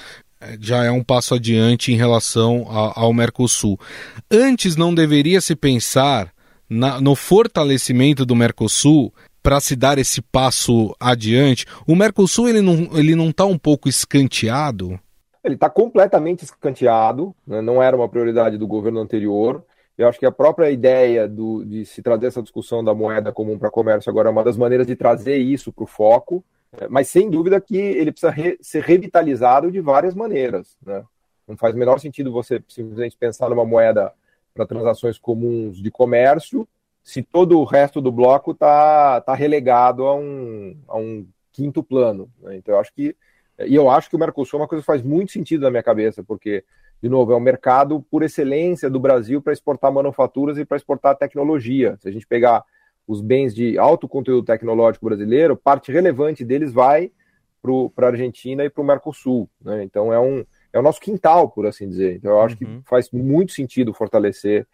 já 0.60 0.84
é 0.84 0.90
um 0.90 1.02
passo 1.02 1.34
adiante 1.34 1.92
em 1.92 1.96
relação 1.96 2.66
a, 2.68 3.00
ao 3.00 3.12
Mercosul. 3.12 3.78
Antes 4.30 4.76
não 4.76 4.94
deveria 4.94 5.40
se 5.40 5.54
pensar 5.54 6.32
na, 6.68 7.00
no 7.00 7.14
fortalecimento 7.14 8.24
do 8.24 8.36
Mercosul 8.36 9.12
para 9.42 9.60
se 9.60 9.76
dar 9.76 9.98
esse 9.98 10.20
passo 10.20 10.94
adiante. 10.98 11.66
O 11.86 11.94
Mercosul 11.94 12.48
ele 12.48 12.60
não 12.60 12.88
ele 12.98 13.14
não 13.14 13.30
está 13.30 13.44
um 13.44 13.58
pouco 13.58 13.88
escanteado? 13.88 14.98
Ele 15.44 15.54
está 15.54 15.70
completamente 15.70 16.44
escanteado. 16.44 17.34
Né? 17.46 17.62
Não 17.62 17.80
era 17.80 17.96
uma 17.96 18.08
prioridade 18.08 18.58
do 18.58 18.66
governo 18.66 19.00
anterior. 19.00 19.64
Eu 19.96 20.08
acho 20.08 20.18
que 20.18 20.26
a 20.26 20.32
própria 20.32 20.70
ideia 20.70 21.26
do, 21.26 21.64
de 21.64 21.86
se 21.86 22.02
trazer 22.02 22.26
essa 22.26 22.42
discussão 22.42 22.84
da 22.84 22.92
moeda 22.92 23.32
comum 23.32 23.56
para 23.56 23.70
comércio 23.70 24.10
agora 24.10 24.28
é 24.28 24.32
uma 24.32 24.44
das 24.44 24.56
maneiras 24.56 24.86
de 24.86 24.96
trazer 24.96 25.38
isso 25.38 25.72
para 25.72 25.84
o 25.84 25.86
foco. 25.86 26.44
Mas 26.90 27.08
sem 27.08 27.30
dúvida 27.30 27.60
que 27.60 27.76
ele 27.76 28.12
precisa 28.12 28.30
re, 28.30 28.58
ser 28.60 28.82
revitalizado 28.82 29.70
de 29.70 29.80
várias 29.80 30.14
maneiras. 30.14 30.76
Né? 30.84 31.02
Não 31.46 31.56
faz 31.56 31.74
o 31.74 31.78
menor 31.78 31.98
sentido 31.98 32.32
você 32.32 32.62
simplesmente 32.68 33.16
pensar 33.16 33.48
numa 33.48 33.64
moeda 33.64 34.12
para 34.54 34.66
transações 34.66 35.18
comuns 35.18 35.80
de 35.80 35.90
comércio 35.90 36.66
se 37.02 37.22
todo 37.22 37.60
o 37.60 37.64
resto 37.64 38.00
do 38.00 38.10
bloco 38.10 38.50
está 38.50 39.20
tá 39.20 39.34
relegado 39.34 40.04
a 40.04 40.14
um, 40.16 40.76
a 40.88 40.96
um 40.96 41.26
quinto 41.52 41.82
plano. 41.82 42.28
Né? 42.40 42.56
Então 42.56 42.74
eu 42.74 42.80
acho 42.80 42.92
que 42.92 43.16
e 43.64 43.74
eu 43.74 43.88
acho 43.88 44.10
que 44.10 44.16
o 44.16 44.18
Mercosul 44.18 44.58
é 44.58 44.62
uma 44.62 44.68
coisa 44.68 44.82
que 44.82 44.86
faz 44.86 45.02
muito 45.02 45.32
sentido 45.32 45.62
na 45.62 45.70
minha 45.70 45.82
cabeça, 45.82 46.22
porque, 46.22 46.62
de 47.02 47.08
novo, 47.08 47.32
é 47.32 47.36
um 47.36 47.40
mercado 47.40 48.04
por 48.10 48.22
excelência 48.22 48.90
do 48.90 49.00
Brasil 49.00 49.40
para 49.40 49.52
exportar 49.52 49.90
manufaturas 49.90 50.58
e 50.58 50.64
para 50.64 50.76
exportar 50.76 51.16
tecnologia. 51.16 51.96
Se 52.00 52.08
a 52.08 52.12
gente 52.12 52.26
pegar 52.26 52.62
os 53.06 53.20
bens 53.20 53.54
de 53.54 53.78
alto 53.78 54.08
conteúdo 54.08 54.44
tecnológico 54.44 55.06
brasileiro, 55.06 55.56
parte 55.56 55.92
relevante 55.92 56.44
deles 56.44 56.72
vai 56.72 57.10
para 57.94 58.06
a 58.06 58.10
Argentina 58.10 58.64
e 58.64 58.70
para 58.70 58.82
o 58.82 58.86
Mercosul. 58.86 59.48
Né? 59.60 59.82
Então 59.82 60.12
é 60.12 60.20
um 60.20 60.44
é 60.72 60.78
o 60.78 60.82
nosso 60.82 61.00
quintal, 61.00 61.48
por 61.50 61.66
assim 61.66 61.88
dizer. 61.88 62.16
Então 62.16 62.32
eu 62.32 62.40
acho 62.40 62.56
uhum. 62.62 62.80
que 62.82 62.88
faz 62.88 63.10
muito 63.10 63.52
sentido 63.52 63.94
fortalecer. 63.94 64.66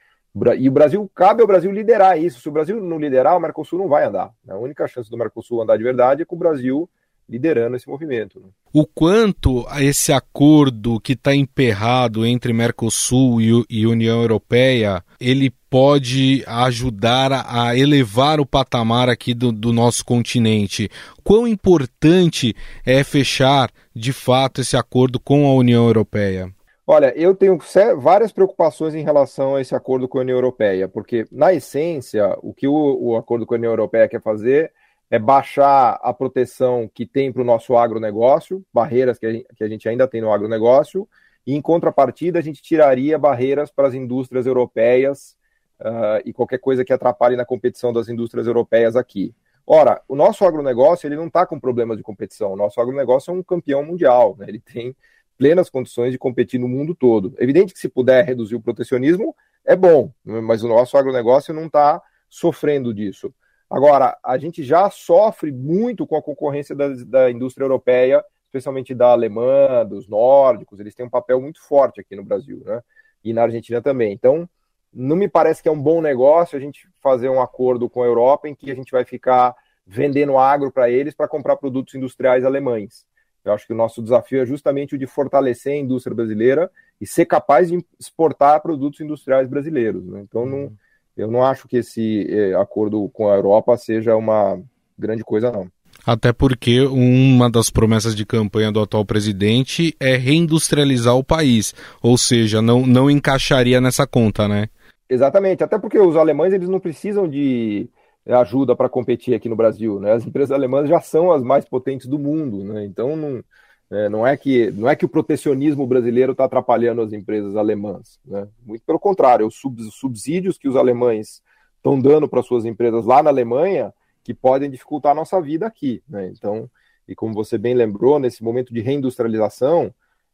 E 0.59 0.69
o 0.69 0.73
Brasil, 0.73 1.11
cabe 1.15 1.43
ao 1.43 1.47
Brasil 1.47 1.71
liderar 1.71 2.19
isso. 2.19 2.41
Se 2.41 2.49
o 2.49 2.53
Brasil 2.53 2.81
não 2.81 2.99
liderar, 2.99 3.37
o 3.37 3.41
Mercosul 3.41 3.79
não 3.79 3.89
vai 3.89 4.05
andar. 4.05 4.33
A 4.49 4.57
única 4.57 4.87
chance 4.89 5.11
do 5.11 5.17
Mercosul 5.17 5.63
andar 5.63 5.77
de 5.77 5.85
verdade 5.85 6.23
é 6.23 6.25
com 6.25 6.35
o 6.35 6.39
Brasil 6.39 6.89
liderando 7.29 7.77
esse 7.77 7.89
movimento. 7.89 8.41
Né? 8.41 8.47
O 8.73 8.87
quanto 8.87 9.67
esse 9.79 10.13
acordo 10.13 11.01
que 11.01 11.13
está 11.13 11.35
emperrado 11.35 12.25
entre 12.27 12.53
Mercosul 12.53 13.41
e, 13.69 13.87
União 13.87 14.21
Europeia, 14.21 15.03
ele 15.21 15.51
pode 15.71 16.43
ajudar 16.47 17.33
a, 17.33 17.69
a 17.69 17.79
elevar 17.79 18.41
o 18.41 18.47
patamar 18.47 19.09
aqui 19.09 19.35
do, 19.35 19.53
do, 19.53 19.73
nosso 19.73 20.05
continente? 20.05 20.91
Quão 21.23 21.47
importante 21.47 22.55
é 22.85 23.03
fechar, 23.05 23.71
de 23.95 24.13
fato, 24.13 24.61
esse 24.61 24.77
acordo 24.77 25.19
com 25.21 25.47
a 25.47 25.55
União 25.55 25.87
Europeia? 25.87 26.51
Olha, 26.87 27.13
eu 27.17 27.35
tenho 27.35 27.59
várias 27.99 28.33
preocupações 28.33 28.95
em 28.95 29.05
relação 29.05 29.55
a 29.55 29.61
esse 29.61 29.75
acordo 29.75 30.09
com 30.09 30.19
a 30.19 30.23
União 30.23 30.37
Europeia, 30.37 30.89
porque, 30.89 31.25
na 31.31 31.55
essência, 31.55 32.37
o 32.43 32.53
que 32.53 32.67
o, 32.67 32.99
o 33.01 33.17
acordo 33.17 33.47
com 33.47 33.55
a 33.55 33.57
União 33.57 33.73
Europeia 33.73 34.09
quer 34.09 34.21
fazer 34.21 34.73
é 35.13 35.19
baixar 35.19 36.01
a 36.03 36.11
proteção 36.15 36.91
que 36.93 37.05
tem 37.05 37.31
para 37.31 37.43
o 37.43 37.45
nosso 37.45 37.77
agronegócio, 37.77 38.65
barreiras 38.73 39.19
que 39.19 39.27
a, 39.27 39.33
gente, 39.33 39.47
que 39.55 39.63
a 39.63 39.69
gente 39.69 39.87
ainda 39.87 40.09
tem 40.09 40.23
no 40.23 40.33
agronegócio, 40.33 41.07
e 41.47 41.55
em 41.55 41.61
contrapartida 41.61 42.39
a 42.39 42.43
gente 42.43 42.63
tiraria 42.63 43.19
barreiras 43.19 43.71
para 43.71 43.89
as 43.89 43.93
indústrias 43.93 44.47
europeias 44.47 45.37
uh, 45.81 46.23
e 46.25 46.33
qualquer 46.33 46.57
coisa 46.57 46.83
que 46.83 46.95
atrapalhe 46.95 47.37
na 47.37 47.45
competição 47.45 47.93
das 47.93 48.09
indústrias 48.09 48.47
europeias 48.47 48.97
aqui. 48.97 49.35
Ora, 49.67 50.01
o 50.09 50.17
nosso 50.17 50.47
agronegócio 50.47 51.07
ele 51.07 51.17
não 51.17 51.27
está 51.27 51.45
com 51.45 51.61
problemas 51.61 51.99
de 51.99 52.03
competição, 52.03 52.55
o 52.55 52.57
nosso 52.57 52.81
agronegócio 52.81 53.33
é 53.33 53.35
um 53.35 53.43
campeão 53.43 53.85
mundial, 53.85 54.35
né? 54.39 54.47
ele 54.49 54.61
tem 54.61 54.97
plenas 55.37 55.69
condições 55.69 56.13
de 56.13 56.19
competir 56.19 56.59
no 56.59 56.69
mundo 56.69 56.95
todo. 56.95 57.35
Evidente 57.39 57.75
que 57.75 57.79
se 57.79 57.89
puder 57.91 58.25
reduzir 58.25 58.55
o 58.55 58.63
protecionismo, 58.63 59.37
é 59.63 59.77
bom, 59.77 60.11
mas 60.25 60.63
o 60.63 60.69
nosso 60.69 60.97
agronegócio 60.97 61.53
não 61.53 61.67
está 61.67 62.01
sofrendo 62.31 62.95
disso. 62.95 63.31
Agora, 63.73 64.19
a 64.23 64.37
gente 64.37 64.63
já 64.63 64.91
sofre 64.91 65.51
muito 65.51 66.07
com 66.07 66.15
a 66.15 66.23
concorrência 66.23 66.77
da, 66.77 66.89
da 67.07 67.31
indústria 67.31 67.65
europeia, 67.65 68.23
especialmente 68.45 68.95
da 68.95 69.13
alemã, 69.13 69.83
dos 69.87 70.07
nórdicos, 70.07 70.79
eles 70.79 70.95
têm 70.95 71.07
um 71.07 71.11
papel 71.11 71.41
muito 71.41 71.59
forte 71.63 71.99
aqui 71.99 72.15
no 72.15 72.23
Brasil, 72.23 72.63
né? 72.67 72.83
E 73.25 73.33
na 73.33 73.45
Argentina 73.45 73.81
também. 73.81 74.13
Então, 74.13 74.47
não 74.93 75.17
me 75.17 75.27
parece 75.27 75.63
que 75.63 75.71
é 75.71 75.73
um 75.73 75.81
bom 75.81 76.03
negócio 76.03 76.55
a 76.55 76.61
gente 76.61 76.87
fazer 77.01 77.31
um 77.31 77.41
acordo 77.41 77.89
com 77.89 78.03
a 78.03 78.07
Europa 78.07 78.47
em 78.47 78.55
que 78.55 78.71
a 78.71 78.75
gente 78.75 78.93
vai 78.93 79.07
ficar 79.07 79.55
vendendo 79.87 80.37
agro 80.37 80.71
para 80.71 80.91
eles 80.91 81.15
para 81.15 81.27
comprar 81.27 81.57
produtos 81.57 81.95
industriais 81.95 82.45
alemães. 82.45 83.07
Eu 83.43 83.55
acho 83.55 83.67
que 83.67 83.73
o 83.73 83.77
nosso 83.77 84.03
desafio 84.03 84.43
é 84.43 84.47
justamente 84.47 84.97
o 84.97 84.99
de 84.99 85.07
fortalecer 85.07 85.73
a 85.73 85.77
indústria 85.77 86.15
brasileira 86.15 86.71
e 87.01 87.07
ser 87.07 87.25
capaz 87.25 87.71
de 87.71 87.83
exportar 87.99 88.61
produtos 88.61 89.01
industriais 89.01 89.49
brasileiros. 89.49 90.05
Né? 90.07 90.21
Então, 90.21 90.45
não, 90.45 90.59
uhum. 90.59 90.77
Eu 91.17 91.31
não 91.31 91.45
acho 91.45 91.69
que 91.69 91.79
esse 91.79 92.27
eh, 92.29 92.55
acordo 92.55 93.09
com 93.11 93.29
a 93.29 93.35
Europa 93.35 93.77
seja 93.77 94.17
uma 94.17 94.61
grande 94.99 95.23
coisa, 95.23 95.51
não. 95.51 95.69
Até 96.07 96.33
porque 96.33 96.81
uma 96.81 97.51
das 97.51 97.71
promessas 97.71 98.15
de 98.15 98.27
campanha 98.27 98.73
do 98.73 98.81
atual 98.81 99.05
presidente 99.05 99.95
é 100.01 100.17
reindustrializar 100.17 101.17
o 101.17 101.23
país, 101.23 101.75
ou 102.03 102.19
seja, 102.19 102.61
não, 102.61 102.87
não 102.87 103.11
encaixaria 103.11 103.81
nessa 103.81 104.07
conta, 104.07 104.49
né? 104.49 104.69
Exatamente, 105.09 105.63
até 105.63 105.79
porque 105.79 105.99
os 105.99 106.17
alemães 106.17 106.53
eles 106.53 106.69
não 106.69 106.81
precisam 106.81 107.29
de 107.29 107.89
ajuda 108.27 108.75
para 108.75 108.89
competir 108.89 109.35
aqui 109.35 109.49
no 109.49 109.57
Brasil, 109.57 110.01
né? 110.01 110.13
As 110.13 110.27
empresas 110.27 110.53
alemãs 110.53 110.89
já 110.89 111.01
são 111.01 111.31
as 111.31 111.43
mais 111.43 111.65
potentes 111.65 112.07
do 112.07 112.19
mundo, 112.19 112.65
né? 112.65 112.85
Então 112.85 113.15
não, 113.17 113.45
é, 113.93 114.09
não 114.09 114.27
é 114.27 114.35
que 114.39 114.71
não 114.71 114.89
é 114.89 114.97
que 114.97 115.05
o 115.05 115.09
protecionismo 115.09 115.87
brasileiro 115.87 116.33
está 116.33 116.45
atrapalhando 116.45 117.03
as 117.03 117.13
empresas 117.13 117.57
alemãs, 117.57 118.19
né? 118.25 118.49
Muito 118.65 118.83
pelo 118.87 118.99
contrário, 118.99 119.47
os 119.47 119.61
subsídios 119.91 120.57
que 120.57 120.67
os 120.67 120.77
alemães 120.77 121.43
estão 121.77 122.01
dando 122.01 122.27
para 122.27 122.43
suas 122.43 122.65
empresas 122.65 123.05
lá 123.05 123.23
na 123.23 123.29
Alemanha 123.29 123.93
que 124.25 124.33
podem 124.33 124.71
dificultar 124.71 125.13
a 125.13 125.15
nossa 125.15 125.41
vida 125.43 125.67
aqui, 125.67 126.03
né? 126.09 126.29
Então, 126.29 126.71
e 127.07 127.15
como 127.15 127.35
você 127.35 127.59
bem 127.59 127.75
lembrou, 127.75 128.19
nesse 128.19 128.43
momento 128.43 128.73
de 128.73 128.81
reindustrialização, 128.81 129.93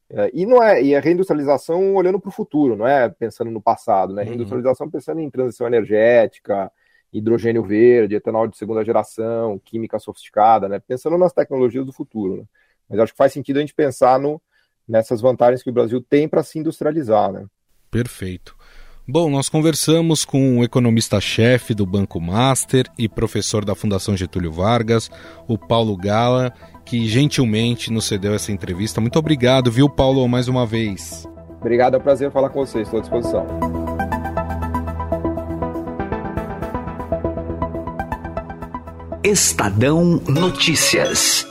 é, 0.08 0.30
e 0.32 0.46
não 0.46 0.62
é 0.62 0.80
e 0.80 0.94
a 0.94 1.00
reindustrialização 1.00 1.96
olhando 1.96 2.20
para 2.20 2.28
o 2.28 2.32
futuro, 2.32 2.76
não 2.76 2.86
é 2.86 3.08
pensando 3.08 3.50
no 3.50 3.60
passado, 3.60 4.14
né? 4.14 4.22
Uhum. 4.22 4.28
Reindustrialização 4.28 4.88
pensando 4.88 5.20
em 5.20 5.28
transição 5.28 5.66
energética, 5.66 6.70
hidrogênio 7.12 7.64
verde, 7.64 8.14
etanol 8.14 8.46
de 8.46 8.56
segunda 8.56 8.84
geração, 8.84 9.58
química 9.64 9.98
sofisticada, 9.98 10.68
né? 10.68 10.78
Pensando 10.78 11.18
nas 11.18 11.32
tecnologias 11.32 11.84
do 11.84 11.92
futuro, 11.92 12.36
né? 12.36 12.44
Mas 12.88 12.98
acho 12.98 13.12
que 13.12 13.18
faz 13.18 13.32
sentido 13.32 13.58
a 13.58 13.60
gente 13.60 13.74
pensar 13.74 14.18
no, 14.18 14.40
nessas 14.88 15.20
vantagens 15.20 15.62
que 15.62 15.70
o 15.70 15.72
Brasil 15.72 16.00
tem 16.00 16.28
para 16.28 16.42
se 16.42 16.58
industrializar, 16.58 17.32
né? 17.32 17.46
Perfeito. 17.90 18.56
Bom, 19.10 19.30
nós 19.30 19.48
conversamos 19.48 20.24
com 20.26 20.58
o 20.58 20.64
economista-chefe 20.64 21.72
do 21.72 21.86
Banco 21.86 22.20
Master 22.20 22.84
e 22.98 23.08
professor 23.08 23.64
da 23.64 23.74
Fundação 23.74 24.14
Getúlio 24.14 24.52
Vargas, 24.52 25.10
o 25.46 25.56
Paulo 25.56 25.96
Gala, 25.96 26.52
que 26.84 27.06
gentilmente 27.08 27.90
nos 27.90 28.04
cedeu 28.04 28.34
essa 28.34 28.52
entrevista. 28.52 29.00
Muito 29.00 29.18
obrigado, 29.18 29.72
viu, 29.72 29.88
Paulo, 29.88 30.28
mais 30.28 30.46
uma 30.46 30.66
vez. 30.66 31.26
Obrigado, 31.58 31.94
é 31.94 31.98
um 31.98 32.02
prazer 32.02 32.30
falar 32.30 32.50
com 32.50 32.60
vocês, 32.64 32.86
estou 32.86 32.98
à 32.98 33.00
disposição. 33.00 33.46
Estadão 39.24 40.22
Notícias. 40.28 41.46